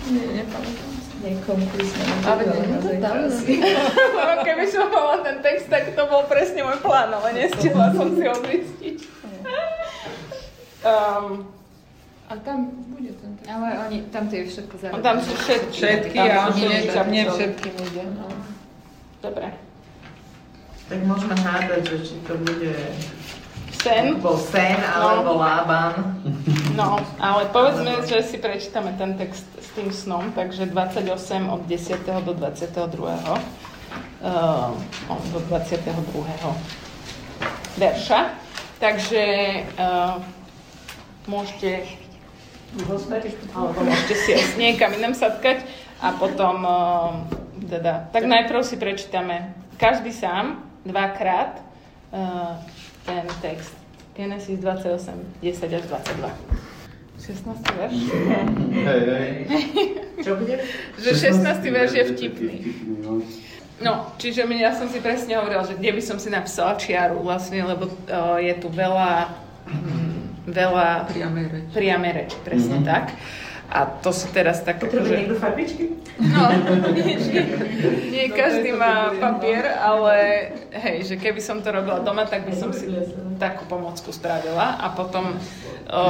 [0.09, 0.89] Nie, nepamätám.
[2.25, 3.29] Ale nie to tam.
[4.49, 8.25] Keby som mala ten text, tak to bol presne môj plán, ale nestihla som si
[8.25, 8.99] ho zistiť.
[10.81, 11.45] Um,
[12.29, 12.59] a tam
[12.93, 13.09] bude
[13.49, 15.03] Ale oni, tam to je všetko No, zároveň.
[15.03, 15.77] tam sú všetky.
[15.81, 17.37] Všetky a sú oni všetky nie, nie kapitoly.
[17.37, 18.05] všetkým ide.
[18.15, 18.27] No.
[19.25, 19.47] Dobre.
[20.89, 22.73] Tak môžeme hádať, že či to bude
[23.79, 24.19] Sen.
[24.19, 26.19] bol sen alebo Lában.
[26.75, 31.15] No, ale povedzme, že si prečítame ten text s tým snom, takže 28
[31.49, 32.27] od 10.
[32.27, 32.75] do 22.
[34.19, 34.75] Uh,
[35.31, 35.95] do 22.
[37.79, 38.21] verša.
[38.79, 39.25] Takže
[39.79, 40.19] uh,
[41.27, 41.87] môžete
[42.77, 45.65] zostať, alebo môžete si aj niekam inám sadkať
[46.05, 47.25] a potom uh,
[47.65, 51.59] teda, tak najprv si prečítame každý sám dvakrát
[52.13, 52.61] uh,
[53.09, 53.73] ten text.
[54.19, 56.69] Genesis 28, 10 až 22.
[57.19, 57.79] 16.
[57.79, 57.97] verš?
[58.89, 59.33] Hej, hej.
[60.27, 60.59] Čo bude?
[60.99, 61.63] Že 16.
[61.71, 62.57] verš je vtipný.
[63.79, 67.23] No, čiže mi, ja som si presne hovorila, že kde by som si napísala čiaru
[67.23, 69.31] vlastne, lebo uh, je tu veľa,
[69.71, 70.08] mm,
[70.51, 71.69] veľa Priamej reči.
[71.73, 72.85] priamej reči, presne Mhm.
[72.85, 73.05] tak.
[73.69, 75.19] A to sú teraz tak, Potrebuje že...
[75.21, 75.85] niekto farbičky?
[76.19, 76.49] No,
[76.97, 77.43] nie, nie,
[78.11, 80.17] nie každý má papier, ale
[80.73, 82.89] hej, že keby som to robila doma, tak by som si
[83.37, 86.03] takú pomocku spravila a potom o,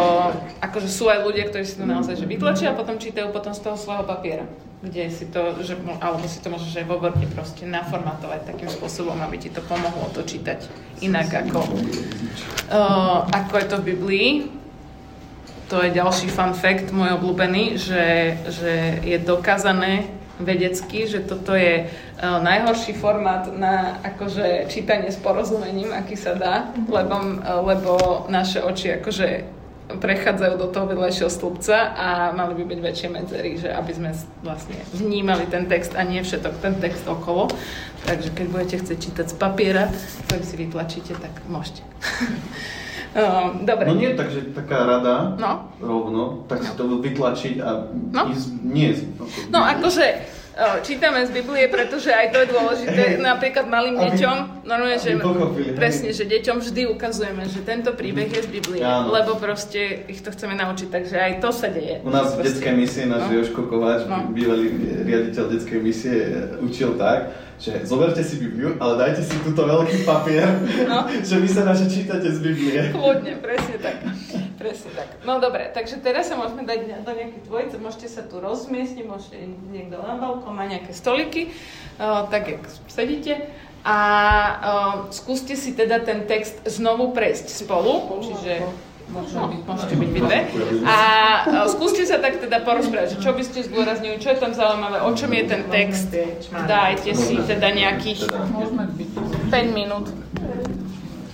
[0.62, 3.60] akože sú aj ľudia, ktorí si to naozaj že vytlačia a potom čítajú potom z
[3.60, 4.46] toho svojho papiera,
[4.80, 9.18] kde si to, že, alebo si to môžeš aj vo Worde proste naformatovať takým spôsobom,
[9.20, 10.62] aby ti to pomohlo to čítať
[11.02, 11.60] inak ako,
[12.70, 12.82] o,
[13.28, 14.57] ako je to v Biblii.
[15.68, 18.06] To je ďalší fun fact, môj obľúbený, že,
[18.48, 20.08] že je dokázané
[20.40, 26.72] vedecky, že toto je uh, najhorší formát na akože čítanie s porozumením, aký sa dá,
[26.88, 27.92] lebo, uh, lebo
[28.32, 33.72] naše oči akože prechádzajú do toho vedľajšieho stĺpca a mali by byť väčšie medzery, že
[33.72, 34.10] aby sme
[34.44, 37.48] vlastne vnímali ten text a nie všetok ten text okolo.
[38.04, 39.88] Takže keď budete chcieť čítať z papiera,
[40.28, 41.80] ktorý si vytlačíte, tak môžete.
[43.10, 43.86] um, dobre.
[43.86, 45.72] No nie, takže taká rada, No.
[45.78, 47.70] rovno, tak si to vytlačiť a
[48.10, 48.22] No.
[48.28, 48.90] ísť, nie
[49.48, 50.06] No akože
[50.54, 53.02] o, čítame z Biblie, pretože aj to je dôležité.
[53.16, 58.26] Napríklad malým Aby- deťom, normálne, že pochopili, presne, že deťom vždy ukazujeme, že tento príbeh
[58.26, 59.08] je z Biblie, Áno.
[59.08, 62.02] lebo proste ich to chceme naučiť, takže aj to sa deje.
[62.02, 63.38] U nás v detskej misie náš No.
[63.38, 64.28] Joško Kováč, No.
[64.28, 64.66] bývalý
[65.00, 66.16] riaditeľ detskej misie,
[66.58, 70.46] učil tak, že zoberte si Bibliu, ale dajte si túto veľký papier,
[70.86, 71.10] No.
[71.28, 72.94] že vy sa naše čítate z Biblie.
[72.94, 73.98] Kľudne, presne tak.
[74.54, 75.08] Presne tak.
[75.22, 79.36] No dobre, takže teraz sa môžeme dať do nejakej dvojice, môžete sa tu rozmiestniť, môžete
[79.70, 81.50] niekto na balkón, má nejaké stoliky,
[81.98, 83.50] o, tak jak sedíte.
[83.82, 84.58] A o,
[85.10, 88.62] skúste si teda ten text znovu prejsť spolu, čiže
[89.12, 89.20] no,
[89.64, 90.38] môžete byť vy dve.
[90.84, 90.96] A
[91.64, 95.10] o, skúste sa tak teda porozprávať, čo by ste zdôraznili, čo je tam zaujímavé, o
[95.16, 96.12] čom je ten text.
[96.52, 99.10] Dajte si teda nejakých Môžeme byť.
[99.48, 100.06] 5 minút.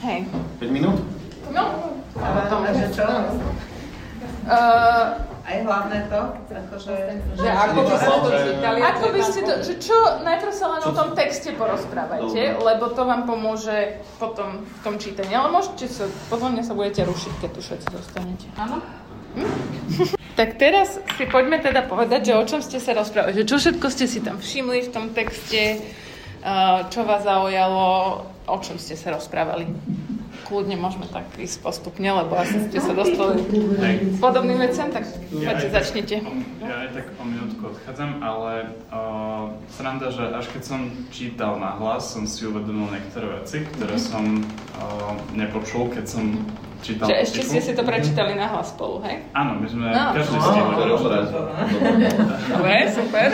[0.03, 0.19] Hej.
[0.63, 0.99] 5 minút?
[1.51, 1.65] No,
[2.15, 3.07] A potom, že čo?
[4.47, 6.21] uh, Aj hlavné to?
[6.49, 6.95] Akože...
[7.37, 8.79] Že ako by ste to čítali?
[8.81, 12.85] a Ako by ste to, že čo, najprv sa len o tom texte porozprávajte, lebo
[12.97, 15.37] to vám pomôže potom v tom čítaní.
[15.37, 18.47] Ale môžete sa, podľa mňa sa budete rušiť, keď tu všetci zostanete.
[18.57, 18.81] Áno?
[20.35, 23.87] Tak teraz si poďme teda povedať, že o čom ste sa rozprávali, že čo všetko
[23.87, 25.79] ste si tam všimli v tom texte,
[26.91, 27.87] čo vás zaujalo,
[28.51, 29.71] o čom ste sa rozprávali.
[30.45, 33.53] Kľudne môžeme tak ísť postupne, lebo asi ste sa dostali k
[34.17, 36.17] podobným veciam, tak poďte, aj začnite.
[36.21, 38.53] Tak, ja aj tak o minútku odchádzam, ale
[38.89, 43.97] uh, sranda, že až keď som čítal na hlas, som si uvedomil niektoré veci, ktoré
[43.97, 46.25] som uh, nepočul, keď som
[46.85, 49.25] čítal Že ešte ste si to prečítali na hlas spolu, hej?
[49.33, 50.13] Áno, my sme No.
[50.13, 50.75] každý Á, stihli.
[50.77, 51.17] dobre.
[52.45, 53.29] Dobre, super.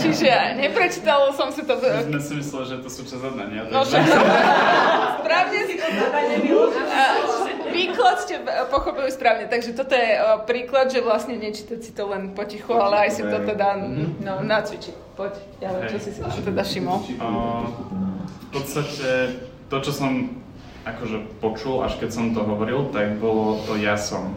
[0.00, 1.76] Čiže neprečítalo som si to...
[1.76, 3.68] My sme si mysleli, že to sú čas zadania.
[3.68, 4.00] No však
[5.28, 5.86] správne si to
[6.88, 7.02] A
[7.68, 8.40] Výklad ste
[8.72, 13.06] pochopili správne, takže toto je o, príklad, že vlastne nečítať si to len potichu, ale
[13.06, 13.76] aj si to teda
[14.24, 14.94] no, nacvičiť.
[15.12, 16.98] Poď, ďalej, čo si si teda všimol?
[17.04, 19.36] V podstate
[19.68, 20.40] to, čo som
[20.88, 24.32] akože počul, až keď som to hovoril, tak bolo to ja som.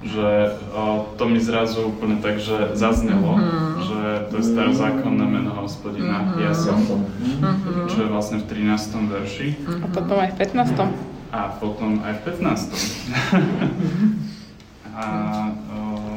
[0.00, 3.36] Že uh, to mi zrazu úplne tak, že zaznelo,
[3.84, 6.80] že to je starozákonné meno hospodina, ja som.
[7.84, 8.96] Čo je vlastne v 13.
[9.12, 11.10] verši A potom aj v 15.
[11.30, 12.74] a potom aj v 15.
[15.00, 15.06] a
[15.52, 16.16] uh,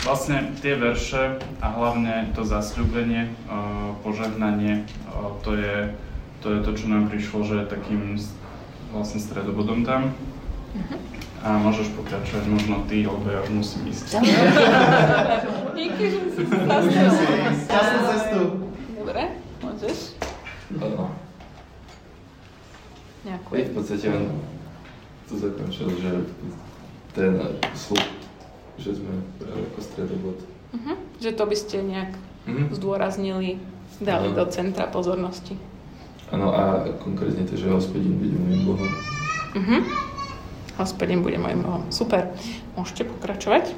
[0.00, 5.92] vlastne tie verše a hlavne to zasľúbenie, uh, požehnanie, uh, to, je,
[6.40, 8.16] to je to, čo nám prišlo, že je takým
[8.96, 10.16] vlastne stredobodom tam.
[11.40, 14.20] A môžeš pokračovať možno ty, lebo ja už musím ísť.
[15.78, 16.42] Díky, že si.
[17.64, 18.40] Jasnú cestu.
[18.94, 19.22] Dobre,
[19.58, 19.98] môžeš.
[20.76, 21.08] Áno.
[23.24, 23.50] Nejakú.
[23.56, 24.24] V podstate on
[25.24, 26.12] to zakončil, že
[27.10, 27.32] ten
[27.72, 28.04] slub,
[28.76, 30.36] že sme brali ako stredobod.
[30.70, 30.96] Uh-huh.
[31.18, 32.72] Že to by ste nejak Mhm.
[32.72, 33.60] zdôraznili,
[33.96, 34.36] dali Áno.
[34.36, 35.56] do centra pozornosti.
[36.30, 38.90] Áno, a konkrétne to, že hospodin bude môjim Bohom.
[39.52, 39.80] Uh-huh.
[40.80, 41.84] Hospodin bude môjim Bohom.
[41.92, 42.32] Super.
[42.72, 43.76] Môžete pokračovať?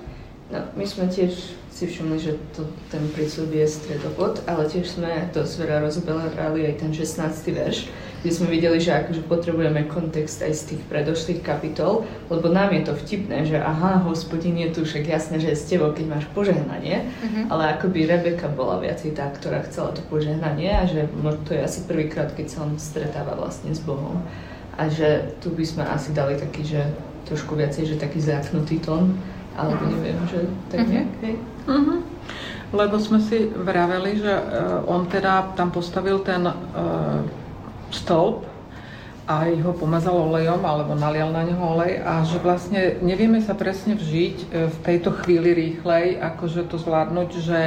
[0.53, 1.33] No, my sme tiež
[1.73, 2.62] si všimli, že to,
[2.93, 7.25] ten prísľub je stredobod, ale tiež sme dosť veľa rozoberali aj ten 16.
[7.49, 7.88] verš,
[8.21, 12.85] kde sme videli, že akože potrebujeme kontext aj z tých predošlých kapitol, lebo nám je
[12.85, 16.29] to vtipné, že aha, hospodin je tu, však jasné, že je s tebou, keď máš
[16.37, 17.49] požehnanie, Mhm.
[17.49, 21.09] ale akoby Rebeka bola viacej tá, ktorá chcela to požehnanie a že
[21.49, 24.21] to je asi prvýkrát, keď sa on stretáva vlastne s Bohom.
[24.79, 26.81] A že tu by sme asi dali taký, že
[27.29, 29.15] trošku viacej, že taký záknutý tón,
[29.53, 30.91] alebo neviem, že tak Mhm.
[30.91, 31.35] nejak, hej.
[31.69, 31.97] Mhm.
[32.73, 34.45] Lebo sme si vraveli, že e,
[34.89, 36.55] on teda tam postavil ten e,
[37.93, 38.49] stĺp
[39.23, 43.95] aj ho pomazal olejom alebo nalial na neho olej a že vlastne nevieme sa presne
[43.95, 47.61] vžiť e, v tejto chvíli rýchlej, akože to zvládnuť, že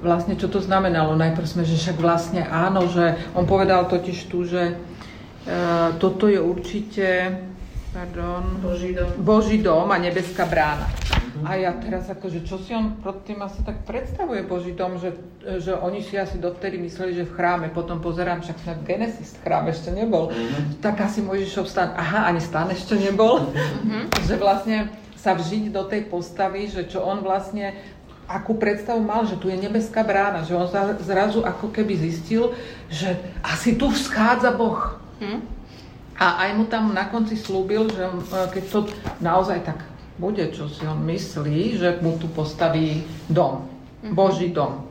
[0.00, 1.18] vlastne čo to znamenalo.
[1.18, 4.78] Najprv sme, že však vlastne áno, že on povedal totiž tu, že
[6.00, 7.36] toto je určite
[7.94, 9.10] pardon, Boží dom.
[9.22, 10.90] Boží dom a nebeská brána.
[11.42, 15.18] A ja teraz akože, čo si on pod tým asi tak predstavuje Boží dom, že,
[15.58, 19.66] že oni si asi dovtedy mysleli, že v chráme, potom pozerám, však v Genesis, chrám
[19.66, 20.30] ešte nebol,
[20.78, 23.50] tak asi Mojžišov stan, aha, ani stan ešte nebol,
[24.26, 27.74] že vlastne sa vžiť do tej postavy, že čo on vlastne
[28.30, 32.54] akú predstavu mal, že tu je nebeská brána, že on za- zrazu ako keby zistil,
[32.88, 35.03] že asi tu schádza Boh.
[35.24, 35.40] Hm?
[36.14, 38.12] A aj mu tam na konci slúbil, že e,
[38.54, 38.80] keď to
[39.18, 39.82] naozaj tak
[40.14, 43.66] bude, čo si on myslí, že mu tu postaví dom,
[44.14, 44.86] Boží dom.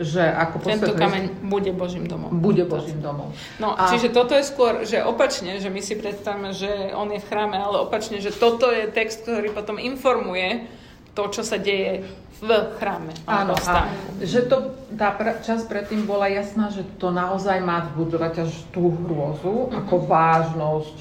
[0.00, 2.32] Že ako Tento kameň bude Božím domom.
[2.40, 3.34] bude Božím domom.
[3.60, 7.20] No, A- čiže toto je skôr, že opačne, že my si predstavíme, že on je
[7.20, 10.64] v chráme, ale opačne, že toto je text, ktorý potom informuje
[11.12, 12.06] to, čo sa deje
[12.40, 12.50] v
[12.80, 13.12] chráme.
[13.28, 13.88] Áno, a
[14.24, 18.96] že to, tá pr- časť predtým bola jasná, že to naozaj má vzbudzovať až tú
[18.96, 20.96] hrôzu, ako vážnosť,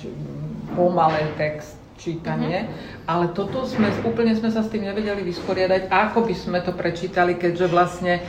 [0.75, 2.67] pomalé text, čítanie,
[3.04, 7.36] ale toto sme, úplne sme sa s tým nevedeli vysporiadať, ako by sme to prečítali,
[7.36, 8.23] keďže vlastne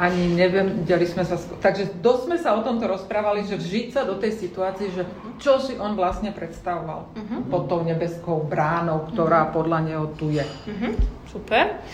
[0.00, 1.36] ani nevedeli sme sa...
[1.36, 5.04] Takže dosť sme sa o tomto rozprávali, že vžiť sa do tej situácii, že
[5.36, 7.12] čo si on vlastne predstavoval
[7.52, 10.42] pod tou nebeskou bránou, ktorá podľa neho tu je.
[10.66, 10.96] Mhm,
[11.28, 11.84] super.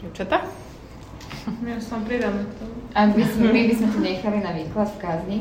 [0.00, 0.40] Dievčatá?
[1.60, 2.72] Ja som pridáme k tomu.
[2.92, 5.38] A my, sme, my by sme to nechali na výklad v kázni.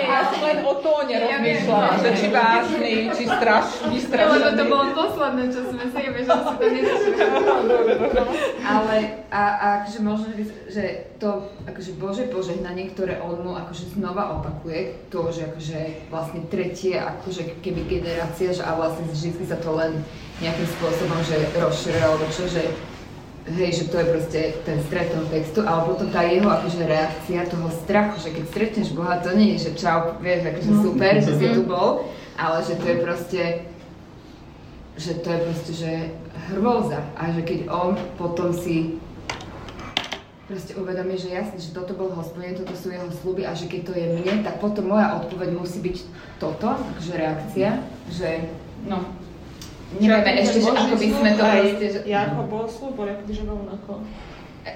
[0.00, 4.36] Ja som len o tóne rozmýšľala, že či vážny, či strašný, strašný.
[4.36, 7.12] Lebo to bolo posledné, čo sme si, že si to nezašli.
[8.76, 8.96] Ale
[9.28, 10.28] a, a akože možno,
[10.68, 10.84] že,
[11.16, 15.80] to akože Bože požehnanie, ktoré on mu akože znova opakuje, to, že akože
[16.12, 20.00] vlastne tretie, akože keby generácia, že a vlastne vždy sa to len
[20.40, 22.89] nejakým spôsobom, že rozširuje, alebo čo, že
[23.48, 27.48] hej, že to je proste ten stret toho textu, ale potom tá jeho akože reakcia
[27.48, 31.32] toho strachu, že keď stretneš Boha, to nie je, že čau, vieš, akože super, že
[31.40, 32.04] si tu bol,
[32.36, 33.42] ale že to je proste
[35.00, 35.92] že to je proste, že
[36.52, 37.00] hrôza.
[37.16, 39.00] A že keď on potom si
[40.44, 43.80] proste uvedomí, že jasne, že toto bol hospodin, toto sú jeho sluby a že keď
[43.86, 45.96] to je mne, tak potom moja odpoveď musí byť
[46.42, 47.80] toto, akože reakcia,
[48.12, 48.50] že
[48.84, 49.08] no,
[49.98, 53.42] nevieme ešte, že ako by sme to proste, že, Jako bol slúb, bol ako že
[53.42, 53.92] rovnako.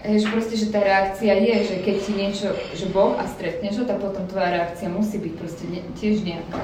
[0.03, 3.79] hej, že proste, že tá reakcia je, že keď ti niečo, že Boh a stretneš
[3.79, 6.61] ho, tak potom tvoja reakcia musí byť proste ne, tiež nejaká.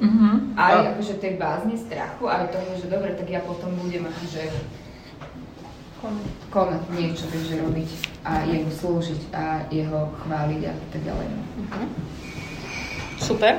[0.00, 0.56] Mhm.
[0.56, 4.46] Aj akože tej bázni, strachu, aj toho, že dobre, tak ja potom budem akože
[6.54, 7.90] konať niečo, takže robiť
[8.22, 11.26] a jemu slúžiť a jeho chváliť a tak ďalej.
[11.34, 11.40] no.
[13.18, 13.54] Super.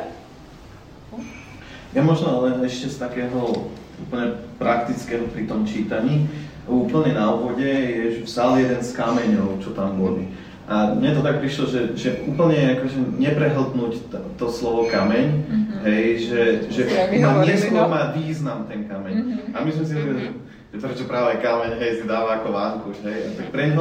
[1.91, 3.67] Ja možno len ešte z takého
[4.01, 6.29] úplne praktického pri tom čítaní.
[6.67, 10.27] Úplne na úvode je, že vzal jeden z kameňov, čo tam boli.
[10.67, 15.79] A mne to tak prišlo, že, že úplne akože neprehltnúť to, to slovo kameň, mm-hmm.
[15.87, 16.81] hej, že, že
[17.23, 17.87] má, hovorili, neskôr no.
[17.87, 19.13] má význam ten kameň.
[19.15, 19.23] Mhm.
[19.23, 19.55] Mm-hmm.
[19.55, 20.31] A my sme si hovorili, že
[20.67, 23.19] že prečo práve kameň, hej, si dáva ako vánkuš, hej.
[23.23, 23.71] A tak pre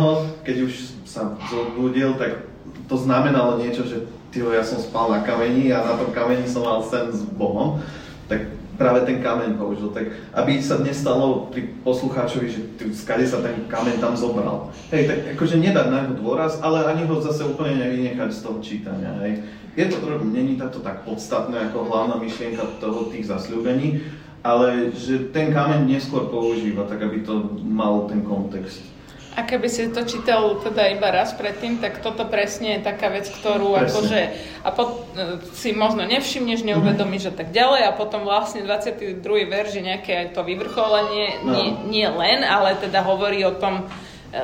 [0.47, 2.47] keď už sa zobudil, tak
[2.87, 6.63] to znamenalo niečo, že tyho, ja som spal na kameni a na tom kameni som
[6.63, 7.83] mal sen s Bohom,
[8.31, 8.47] tak
[8.77, 9.91] práve ten kameň použil.
[9.91, 14.71] Tak aby sa nestalo pri poslucháčovi, že ty, skade sa ten kameň tam zobral.
[14.93, 18.59] Hej, tak akože nedať na ňo dôraz, ale ani ho zase úplne nevynechať z toho
[18.61, 19.13] čítania.
[19.25, 19.45] Hej.
[19.77, 24.01] Je to, tro- není to tak podstatné ako hlavná myšlienka toho tých zasľúbení,
[24.41, 28.96] ale že ten kameň neskôr používa, tak aby to mal ten kontext.
[29.37, 33.29] A keby si to čítal teda iba raz predtým, tak toto presne je taká vec,
[33.29, 33.85] ktorú Presne.
[33.85, 34.21] akože
[34.65, 35.05] a pot,
[35.53, 39.21] si možno nevšimneš, neuvedomíš a tak ďalej a potom vlastne 22.
[39.45, 41.53] verš je nejaké to vyvrcholenie, No.
[41.53, 41.69] nie,
[42.01, 43.85] nie len, ale teda hovorí o tom,
[44.33, 44.43] e,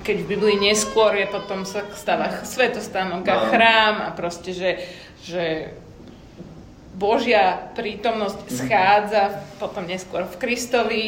[0.00, 3.44] keď v Biblii neskôr je potom sa stáva svetostánok a No.
[3.52, 4.70] chrám a proste, že,
[5.20, 5.68] že
[6.96, 11.04] Božia prítomnosť schádza potom neskôr v Kristovi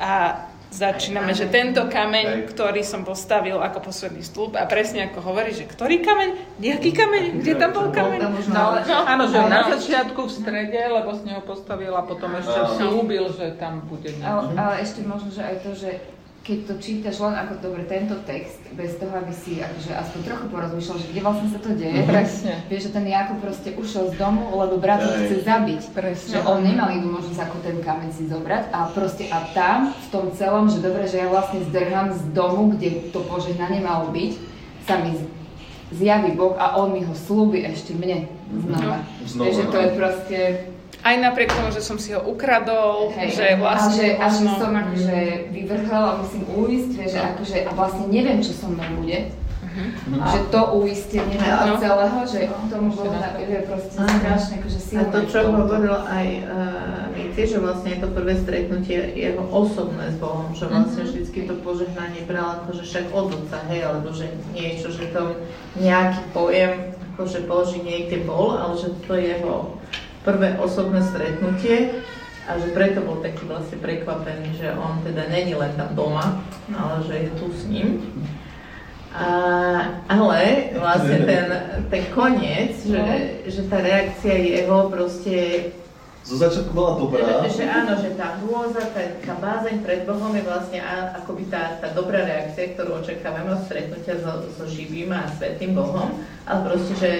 [0.00, 0.40] a
[0.70, 5.64] začíname, že tento kameň, ktorý som postavil ako posledný stĺp a presne ako hovorí, že
[5.64, 6.30] ktorý kameň?
[6.56, 7.22] Nejaký kameň?
[7.36, 8.20] Kde tam bol kameň?
[8.46, 9.48] No, ale, áno, že No.
[9.48, 14.12] na začiatku v strede, lebo z neho postavil a potom ešte slúbil, že tam bude
[14.14, 14.54] Ale, niečo.
[14.54, 15.90] ale ešte možno, že aj to, že
[16.48, 20.46] keď to čítaš len ako dobre tento text, bez toho, aby si akože aspoň trochu
[20.48, 22.54] porozmýšľal, že kde vlastne sa to deje, tak Presne.
[22.72, 25.92] vieš, že ten Jakub proste ušiel z domu, lebo brat ho chce zabiť.
[25.92, 26.32] Presne.
[26.32, 30.08] Že on nemal inú možnosť ako ten kameň si zobrať a proste a tam, v
[30.08, 34.32] tom celom, že dobre, že ja vlastne zdrhám z domu, kde to požehnanie malo byť,
[34.88, 35.20] sa mi
[35.92, 39.04] zjaví Boh a on mi ho slúbi ešte mne znova.
[39.28, 40.38] Znova, Vieš, že to je proste...
[41.00, 44.44] Aj napriek tomu, že som si ho ukradol, Hej, že vlastne a že, a že
[44.52, 45.18] som akože
[45.48, 49.30] vyvrhol a musím uísť, že akože, a vlastne neviem, čo so mnou bude.
[49.60, 50.18] Mhm.
[50.18, 51.78] Že to uistenie No.
[51.78, 54.10] celého, že tomu bolo na je proste Áno.
[54.10, 55.08] strašne akože A silné.
[55.08, 56.54] to, čo hovoril aj uh,
[57.12, 61.08] Mici, že vlastne je to prvé stretnutie jeho osobné s Bohom, že vlastne Mhm.
[61.08, 65.22] vždycky to požehnanie bral ako, že však od otca, hej, alebo že niečo, že to
[65.76, 66.72] nejaký pojem,
[67.14, 69.78] akože Boží niekde bol, ale že to je jeho
[70.24, 72.02] prvé osobné stretnutie
[72.48, 76.40] a že preto bol taký vlastne prekvapený, že on teda není len tam doma,
[76.72, 78.00] ale že je tu s ním.
[79.12, 79.28] A,
[80.08, 81.46] ale vlastne ten,
[81.92, 83.04] ten koniec, že,
[83.48, 85.36] že tá reakcia jeho proste
[86.28, 87.40] Zo začiatku bola dobrá.
[87.48, 90.76] že, že áno, že tá hrôza, tá, tá bázeň pred Bohom je vlastne
[91.16, 96.20] akoby tá, tá dobrá reakcia, ktorú očakávame od stretnutia so, so živým a svetým Bohom,
[96.44, 97.12] ale proste, že,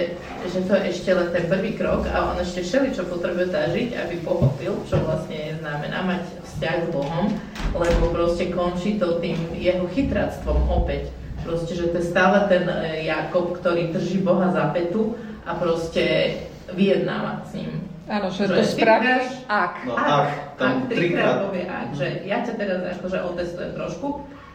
[0.45, 3.89] že to je ešte len ten prvý krok a on ešte všeli, čo potrebuje zažiť,
[3.97, 7.33] aby pochopil, čo vlastne znamená mať vzťah s Bohom,
[7.73, 11.09] lebo proste končí to tým jeho chytráctvom opäť.
[11.41, 15.17] Proste, že to je stále ten e, Jakob, ktorý drží Boha za petu
[15.49, 16.35] a proste
[16.69, 17.88] vyjednáva s ním.
[18.09, 19.73] Áno, že Že to spravíš, ak.
[19.85, 24.07] No, ak, ak, tam ak trikrát povie ak, že ja ťa teraz akože otestujem trošku,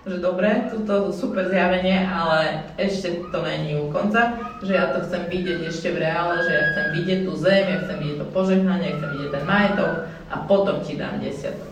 [0.04, 5.30] že dobre, túto super zjavenie, ale ešte to není u konca, že ja to chcem
[5.30, 8.86] vidieť ešte v reále, že ja chcem vidieť tú zem, ja chcem vidieť to požehnanie,
[8.90, 9.92] ja chcem vidieť ten majetok
[10.28, 11.70] a potom ti dám desiatok.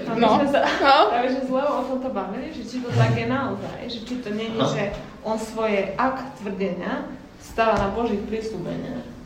[0.00, 0.12] No.
[0.16, 0.96] My sme sa No.
[1.14, 4.28] práve že zle o tomto bavili, že či to tak je naozaj, že či to
[4.34, 4.66] je, Aha.
[4.72, 4.82] že
[5.22, 7.06] on svoje ak tvrdenia
[7.40, 9.19] stáva na Božích prísľubeniach.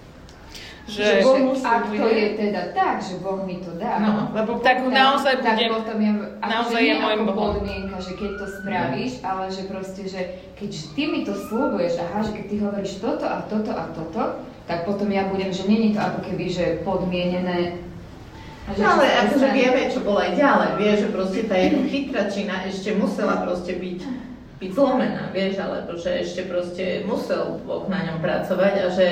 [0.85, 2.13] Že, Že Boh mu Ak to sľubuje.
[2.13, 4.29] je teda tak, že Boh mi to dá, No.
[4.31, 5.71] Lebo tak Boh- naozaj tak budem...
[5.73, 7.39] potom je, naozaj akože je môjim Bohom.
[7.51, 10.21] podmienka, že keď to spravíš, ale že proste, že
[10.53, 14.23] keď ty mi to slúbuješ, aha, že keď ty hovoríš toto a toto a toto,
[14.65, 17.81] tak potom ja budem, že není to ako keby, že podmienené.
[18.71, 22.93] No ale akože vieme, čo bolo aj ďalej, vieš, že proste tá jeho chytračina ešte
[22.93, 23.99] musela proste byť,
[24.59, 29.09] byť zlomená, vieš, alebo že ešte proste musel Boh na ňom pracovať a že,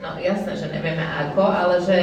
[0.00, 1.98] no jasné, že nevieme ako, ale že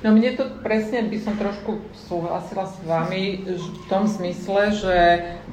[0.00, 4.96] No mne to presne by som trošku súhlasila s vami v tom smysle, že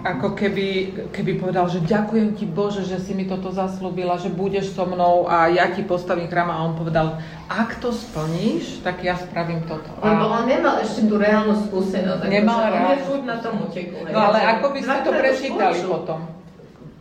[0.07, 0.67] ako keby,
[1.11, 5.27] keby povedal, že ďakujem ti Bože, že si mi toto zaslúbila, že budeš so mnou
[5.27, 7.19] a ja ti postavím chrám a on povedal,
[7.51, 9.91] ak to splníš, tak ja spravím toto.
[9.99, 12.31] Lebo A, on nemal ešte tú reálnu skúsenosť.
[12.31, 13.99] Nemal on je reálnu furt na tom uteku.
[14.07, 16.19] no ale ako by ste to prečítali potom?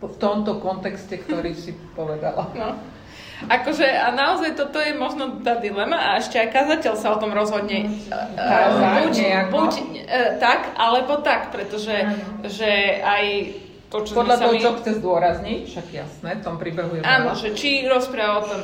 [0.03, 2.51] V tomto kontexte, ktorý si povedala.
[2.59, 2.96] No.
[3.37, 7.37] Akože a naozaj toto je možno tá dilema a ešte aj kazateľ sa o tom
[7.37, 7.85] rozhodne.
[8.09, 9.15] Uh, buď,
[9.53, 11.93] buď uh, tak, alebo tak, pretože
[12.49, 13.25] že aj
[13.93, 14.61] to, čo Podľa toho, my...
[14.65, 18.63] čo chce zdôrazniť, však jasné, v tom príbehu je Áno, že či rozpráva o tom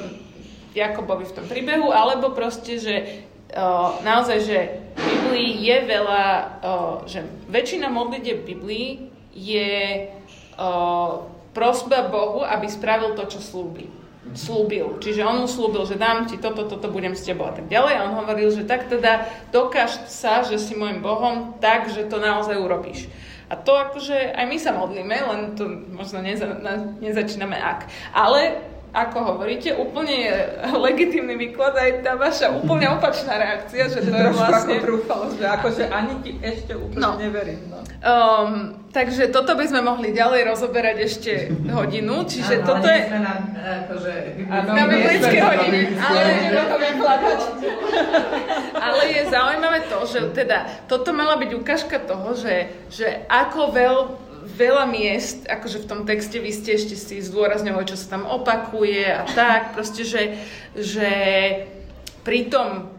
[0.73, 4.59] Jakobovi v tom príbehu, alebo proste, že uh, naozaj, že
[4.97, 6.25] v Biblii je veľa,
[6.65, 8.89] uh, že väčšina modlitieb v Biblii
[9.37, 10.09] je
[10.57, 14.02] uh, prosba Bohu, aby spravil to, čo slúbi.
[14.23, 15.03] Slúbil.
[15.03, 17.95] Čiže on mu slúbil, že dám ti toto, toto, budem s tebou a tak ďalej.
[17.99, 22.23] A on hovoril, že tak teda dokáž sa, že si môjim Bohom, tak, že to
[22.23, 23.11] naozaj urobíš.
[23.51, 27.91] A to akože aj my sa modlíme, len to možno neza, na, nezačíname ak.
[28.15, 30.35] Ale ako hovoríte, úplne je
[30.77, 34.77] legitímny výklad aj tá vaša úplne opačná reakcia, že to je vlastne...
[34.77, 37.17] ako trúfalo, že akože ani ti ešte úplne No.
[37.17, 37.73] neverím.
[37.73, 37.81] No.
[38.03, 38.53] Um,
[38.91, 41.33] takže toto by sme mohli ďalej rozoberať ešte
[41.73, 43.05] hodinu, čiže Áno, toto ale je...
[43.09, 43.35] sme na,
[43.81, 44.13] akože,
[44.45, 46.93] Na biblické hodiny, ale-.
[48.75, 53.97] Ale je zaujímavé to, že teda toto mala byť ukážka toho, že, že ako veľ,
[54.43, 59.07] veľa miest, akože v tom texte vy ste ešte si zdôrazňovali, čo sa tam opakuje
[59.07, 60.43] a tak, proste, že,
[60.75, 61.11] že
[62.27, 62.91] pri tom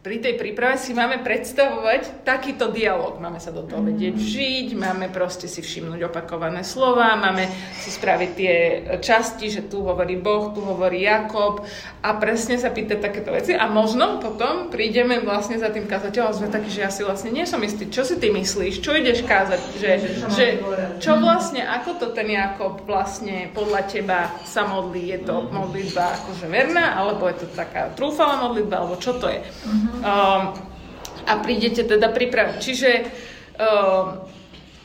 [0.00, 3.20] pri tej príprave si máme predstavovať takýto dialog.
[3.20, 4.24] Máme sa do toho vedieť mm.
[4.32, 7.44] žiť, máme proste si všimnúť opakované slova, máme
[7.76, 8.54] si spraviť tie
[9.04, 11.68] časti, že tu hovorí Boh, tu hovorí Jakob
[12.00, 13.52] a presne sa pýtať takéto veci.
[13.52, 17.28] A možno potom prídeme vlastne za tým kazateľom a sme takí, že ja si vlastne
[17.28, 19.92] nie som istý, čo si ty myslíš, čo ideš kázať, že,
[20.32, 20.46] že
[20.96, 26.48] čo vlastne, ako to ten Jakob vlastne podľa teba sa modlí, je to modlitba akože
[26.48, 29.44] verná, alebo je to taká trúfala modlitba, alebo čo to je.
[29.44, 29.89] Mm-hmm.
[29.98, 30.42] Um,
[31.26, 32.56] a prídete teda pripraviť.
[32.62, 32.90] Čiže
[33.58, 34.30] um,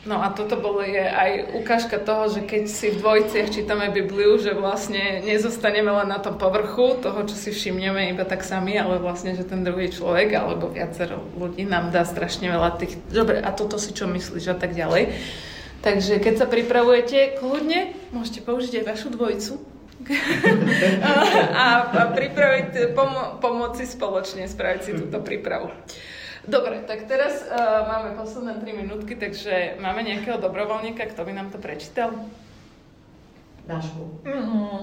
[0.06, 4.38] No a toto bolo je aj ukážka toho, že keď si v dvojciach čítame Bibliu,
[4.38, 9.02] že vlastne nezostaneme len na tom povrchu toho, čo si všimneme iba tak sami, ale
[9.02, 13.50] vlastne, že ten druhý človek alebo viacero ľudí nám dá strašne veľa tých, dobre, a
[13.50, 15.10] toto si čo myslíš a tak ďalej.
[15.82, 19.58] Takže keď sa pripravujete, kľudne môžete použiť aj vašu dvojicu,
[21.02, 21.14] a,
[21.90, 25.74] a pripraviť, pomo- pomôcť si spoločne spraviť si túto prípravu.
[26.46, 31.50] Dobre, tak teraz uh, máme posledné 3 minútky, takže máme nejakého dobrovoľníka, kto by nám
[31.50, 32.14] to prečítal?
[33.66, 34.22] Dášku.
[34.22, 34.74] Mm-hmm.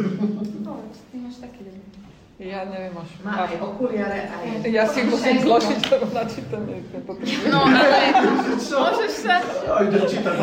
[0.64, 0.80] no,
[1.12, 1.83] ty máš taký deň.
[2.34, 3.10] Ja neviem až.
[3.22, 4.66] Má aj okuliare, aj...
[4.66, 6.82] Ja si musím zložiť to načítanie.
[7.46, 7.98] No ale
[8.58, 9.38] môžeš sa...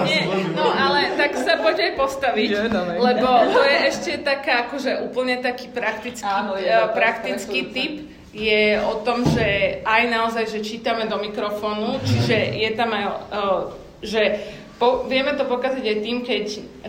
[0.07, 0.23] Nie,
[0.55, 2.49] no ale tak sa poď aj postaviť,
[2.95, 8.79] lebo to je ešte taká, akože úplne taký praktický, Áno, je uh, praktický tip je
[8.79, 14.39] o tom, že aj naozaj, že čítame do mikrofónu, čiže je tam aj, uh, že
[14.81, 16.45] po, vieme to pokaziť aj tým, keď,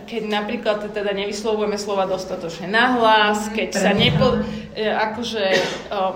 [0.09, 4.41] keď napríklad teda nevyslovujeme slova dostatočne nahlas, keď sa nepo...
[4.73, 5.45] E, akože,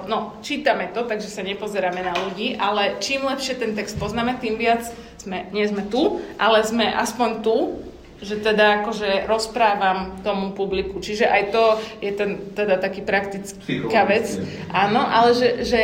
[0.10, 4.58] no, čítame to, takže sa nepozeráme na ľudí, ale čím lepšie ten text poznáme, tým
[4.58, 4.90] viac
[5.22, 7.86] sme, nie sme tu, ale sme aspoň tu,
[8.18, 10.98] že teda akože rozprávam tomu publiku.
[10.98, 11.64] Čiže aj to
[12.02, 14.42] je ten teda taký praktická vec.
[14.74, 15.82] Áno, ale že, že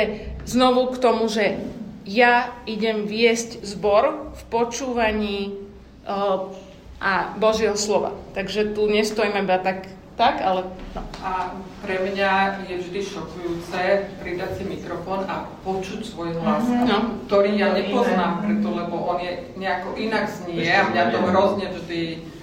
[0.49, 1.61] znovu k tomu, že
[2.09, 5.63] ja idem viesť zbor v počúvaní
[7.03, 8.15] a Božieho slova.
[8.31, 10.67] Takže tu nestojíme iba tak, tak ale...
[10.95, 11.01] No.
[11.23, 13.79] A pre mňa je vždy šokujúce
[14.23, 16.87] pridať si mikrofón a počuť svoj hlas, mm-hmm.
[16.87, 16.97] no.
[17.27, 22.33] ktorý ja nepoznám preto, lebo on je nejako inak znie a mňa to hrozne vždy.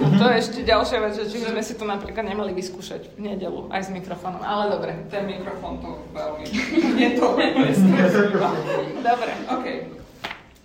[0.00, 3.28] No to je ešte ďalšia vec, že či sme si to napríklad nemali vyskúšať v
[3.28, 4.96] nedelu aj s mikrofónom, ale dobre.
[5.12, 6.48] Ten mikrofón to veľmi...
[7.04, 7.36] je to
[9.12, 9.32] Dobre.
[9.52, 9.66] OK.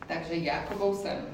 [0.08, 1.33] Takže Jakobov sen.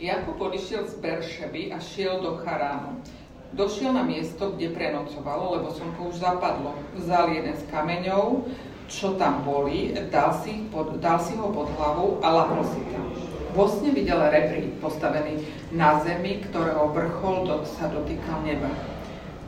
[0.00, 3.04] Jakub odišiel z Beršeby a šiel do Charánu.
[3.52, 6.72] Došiel na miesto, kde prenocovalo, lebo slnko už zapadlo.
[6.96, 8.48] Vzal jeden z kameňov,
[8.88, 13.12] čo tam boli, dal si, pod, dal si ho pod hlavu a lahol si tam.
[13.52, 18.72] Vo sne videl rebrí postavený na zemi, ktorého vrchol do, sa dotýkal neba.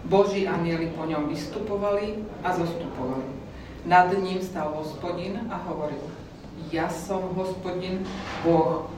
[0.04, 3.24] Boží anieli po ňom vystupovali a zostupovali.
[3.88, 6.12] Nad ním stal hospodin a hovoril,
[6.68, 8.04] ja som hospodin,
[8.44, 8.92] Boh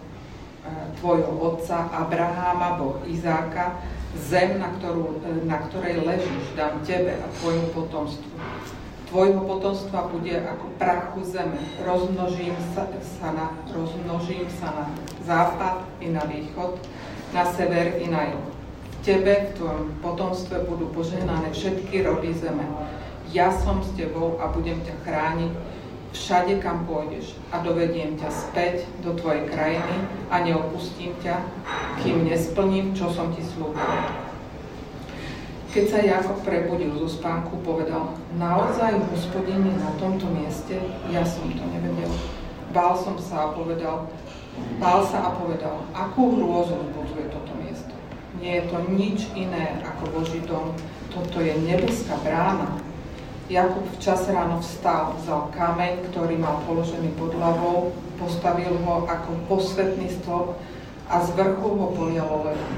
[1.00, 3.76] tvojho otca Abraháma, Boh Izáka,
[4.16, 8.30] zem, na, ktorú, na ktorej ležíš, dám tebe a tvojmu potomstvu.
[9.10, 11.60] Tvojho potomstva bude ako prachu zeme.
[11.86, 12.88] Rozmnožím sa,
[13.20, 14.84] sa na, rozmnožím sa na
[15.22, 16.82] západ i na východ,
[17.30, 18.48] na sever i na juh.
[19.04, 22.64] Tebe, v tvojom potomstve budú požehnané všetky rody zeme.
[23.30, 25.52] Ja som s tebou a budem ťa chrániť
[26.14, 31.42] všade, kam pôjdeš a dovediem ťa späť do tvojej krajiny a neopustím ťa,
[32.00, 33.82] kým nesplním, čo som ti slúbil.
[35.74, 40.78] Keď sa Jakob prebudil zo spánku, povedal, naozaj hospodine na tomto mieste,
[41.10, 42.14] ja som to nevedel.
[42.70, 44.06] Bál som sa a povedal,
[44.78, 47.90] bál sa a povedal, akú hrôzu vzbudzuje toto miesto.
[48.38, 50.78] Nie je to nič iné ako Boží dom,
[51.10, 52.78] toto je nebeská brána,
[53.44, 60.08] Jakub včas ráno vstal, vzal kameň, ktorý mal položený pod hlavou, postavil ho ako posvetný
[60.16, 60.56] stĺp
[61.12, 62.74] a z vrchu ho polialo letom.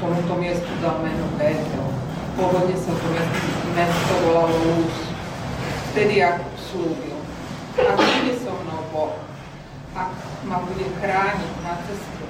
[0.00, 1.84] Tomuto miestu dal meno Bétel.
[2.32, 3.08] Pôvodne sa to
[3.76, 4.96] mesto volalo Lúz.
[5.92, 7.20] Vtedy Jakub slúbil.
[7.76, 9.20] Ak bude so mnou Boh,
[9.92, 10.16] ak
[10.48, 12.24] ma bude chrániť na cestu,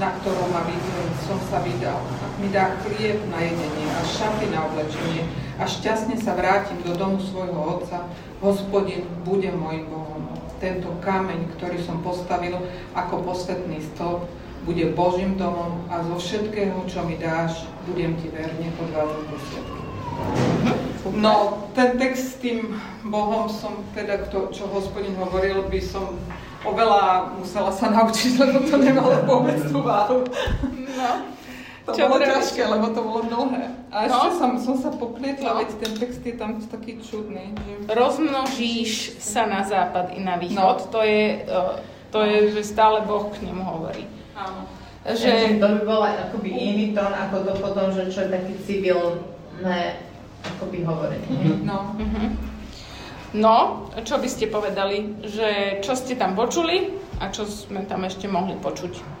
[0.00, 2.00] na ktorú ma videl, som sa vydal.
[2.40, 5.28] Mi dá chlieb na jedenie a šaty na oblečenie,
[5.60, 8.08] a šťastne sa vrátim do domu svojho otca,
[8.40, 10.32] hospodin bude môjim Bohom.
[10.56, 12.56] Tento kameň, ktorý som postavil
[12.96, 14.24] ako posvetný stĺp,
[14.64, 19.24] bude Božím domom a zo všetkého, čo mi dáš, budem ti verne odvádzať
[21.02, 21.18] dosiatky.
[21.18, 21.34] No,
[21.72, 26.14] ten text s tým Bohom som, teda to, čo hospodin hovoril, by som
[26.60, 30.28] oveľa musela sa naučiť, lebo to nemalo vôbec tú váhu.
[30.92, 31.10] No.
[31.88, 33.72] To Čo bolo ťažké, lebo to bolo dlhé.
[33.88, 34.12] A No.
[34.20, 35.58] ešte som, som sa poplietla, No.
[35.64, 37.56] veď ten text je tam taký čudný.
[37.56, 37.72] Že...
[37.90, 40.60] Rozmnožíš sa na západ i na východ.
[40.60, 40.76] No.
[40.92, 41.80] To, je, uh,
[42.12, 44.04] to je, že stále Boh k nemu hovorí.
[44.36, 44.68] Áno.
[45.00, 48.54] Že Že, to by bol akoby iný tón ako to potom, že čo je taký
[48.68, 49.96] civilné
[50.42, 51.60] akoby hovorenie.
[51.64, 51.94] No.
[51.96, 52.24] Mhm.
[53.30, 56.90] No, čo by ste povedali, že čo ste tam počuli
[57.22, 59.20] a čo sme tam ešte mohli počuť?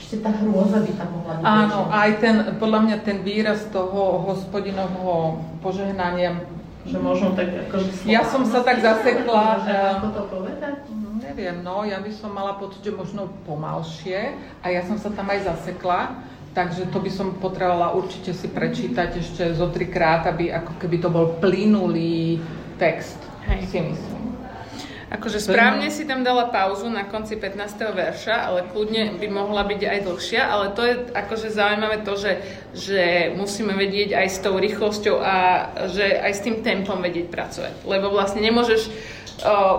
[0.00, 1.44] Ešte tá hrôza by tam mohla byť.
[1.44, 6.40] Áno, aj ten, podľa mňa ten výraz toho hospodinovho požehnania,
[6.88, 10.76] Že možno tak akože Ja som sa tak zasekla, Že eh, ako to povedať?
[10.88, 14.32] mm, neviem, no, ja by som mala pocit, že možno pomalšie
[14.64, 16.16] a ja som sa tam aj zasekla,
[16.58, 21.06] takže to by som potrebovala určite si prečítať ešte zo trikrát, aby ako keby to
[21.06, 22.42] bol plynulý
[22.82, 23.14] text,
[23.46, 23.70] Hej.
[23.70, 24.18] si myslím.
[25.08, 27.80] Akože správne si tam dala pauzu na konci 15.
[27.96, 32.32] verša, ale kľudne by mohla byť aj dlhšia, ale to je akože zaujímavé to, že,
[32.76, 33.02] že
[33.32, 35.36] musíme vedieť aj s tou rýchlosťou a
[35.88, 37.88] že aj s tým tempom vedieť pracovať.
[37.88, 38.92] Lebo vlastne nemôžeš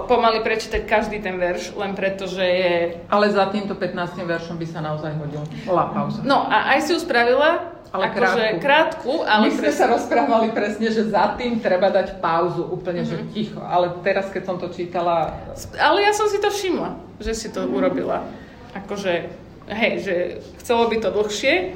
[0.06, 2.74] pomaly prečítať každý ten verš, len preto, že je...
[3.06, 3.92] Ale za týmto 15.
[4.18, 6.24] veršom by sa naozaj hodil la pauza.
[6.24, 8.62] No a aj si ju spravila, Ale akože krátku.
[8.62, 13.02] krátku, ale My sme presne- sa rozprávali presne, že za tým treba dať pauzu, úplne,
[13.02, 13.60] že ticho.
[13.60, 15.36] Ale teraz, keď som to čítala,
[15.76, 18.24] Ale ja som si to všimla, že si to urobila.
[18.72, 19.28] Akože,
[19.68, 20.16] hej, že
[20.58, 21.74] chcelo by to dlhšie,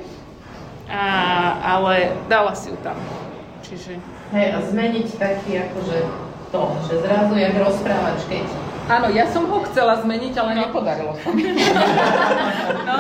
[0.86, 1.04] a,
[1.60, 2.96] ale dala si ju tam.
[3.62, 3.98] Čiže,
[4.30, 5.98] Hej, a zmeniť taký akože
[6.54, 8.46] tón, že zrazu jak rozprávač, keď
[8.86, 11.50] áno, ja som ho chcela zmeniť, ale nepodarilo sa mi.
[12.88, 12.98] no,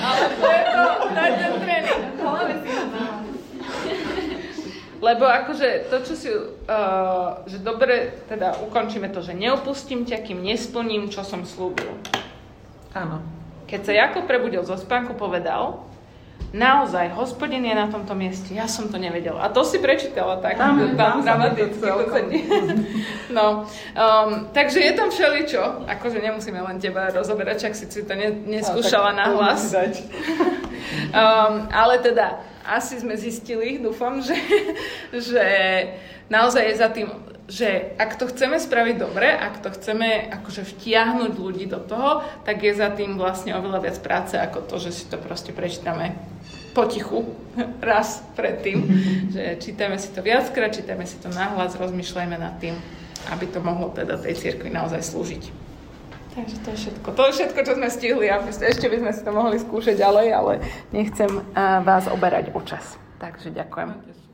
[0.00, 2.10] ale to je to, to je ten tréning.
[5.00, 10.44] Lebo akože to, čo si, uh, že dobre, teda ukončíme to, že neopustím ťa, kým
[10.44, 11.88] nesplním, čo som slúbil.
[12.92, 13.24] Áno.
[13.64, 15.88] Keď sa Jakob prebudil zo spánku, povedal,
[16.50, 19.46] naozaj, hospodin je na tomto mieste, ja som to nevedela.
[19.46, 22.38] A to si prečítala tak, Tam- tam, tam to dramaticky.
[23.30, 23.62] No,
[23.94, 28.34] um, takže je tam všeličo, akože nemusíme len teba rozoberať, čak si si to ne,
[28.46, 29.70] neskúšala na hlas.
[31.10, 34.34] Um, ale teda, asi sme zistili, dúfam, že,
[35.30, 35.46] že
[36.32, 37.06] naozaj je za tým,
[37.50, 42.62] že ak to chceme spraviť dobre, ak to chceme akože vtiahnuť ľudí do toho, tak
[42.62, 46.14] je za tým vlastne oveľa viac práce ako to, že si to proste prečítame
[46.72, 47.36] potichu
[47.82, 48.78] raz predtým,
[49.34, 52.78] že čítame si to viackrát, čítame si to nahlas, rozmýšľajme nad tým,
[53.28, 55.44] aby to mohlo teda tej cirkvi naozaj slúžiť.
[56.30, 57.08] Takže to je všetko.
[57.10, 60.26] To je všetko, čo sme stihli a ešte by sme si to mohli skúšať ďalej,
[60.30, 60.52] ale
[60.94, 62.94] nechcem uh, vás oberať o čas.
[63.18, 64.29] Takže ďakujem.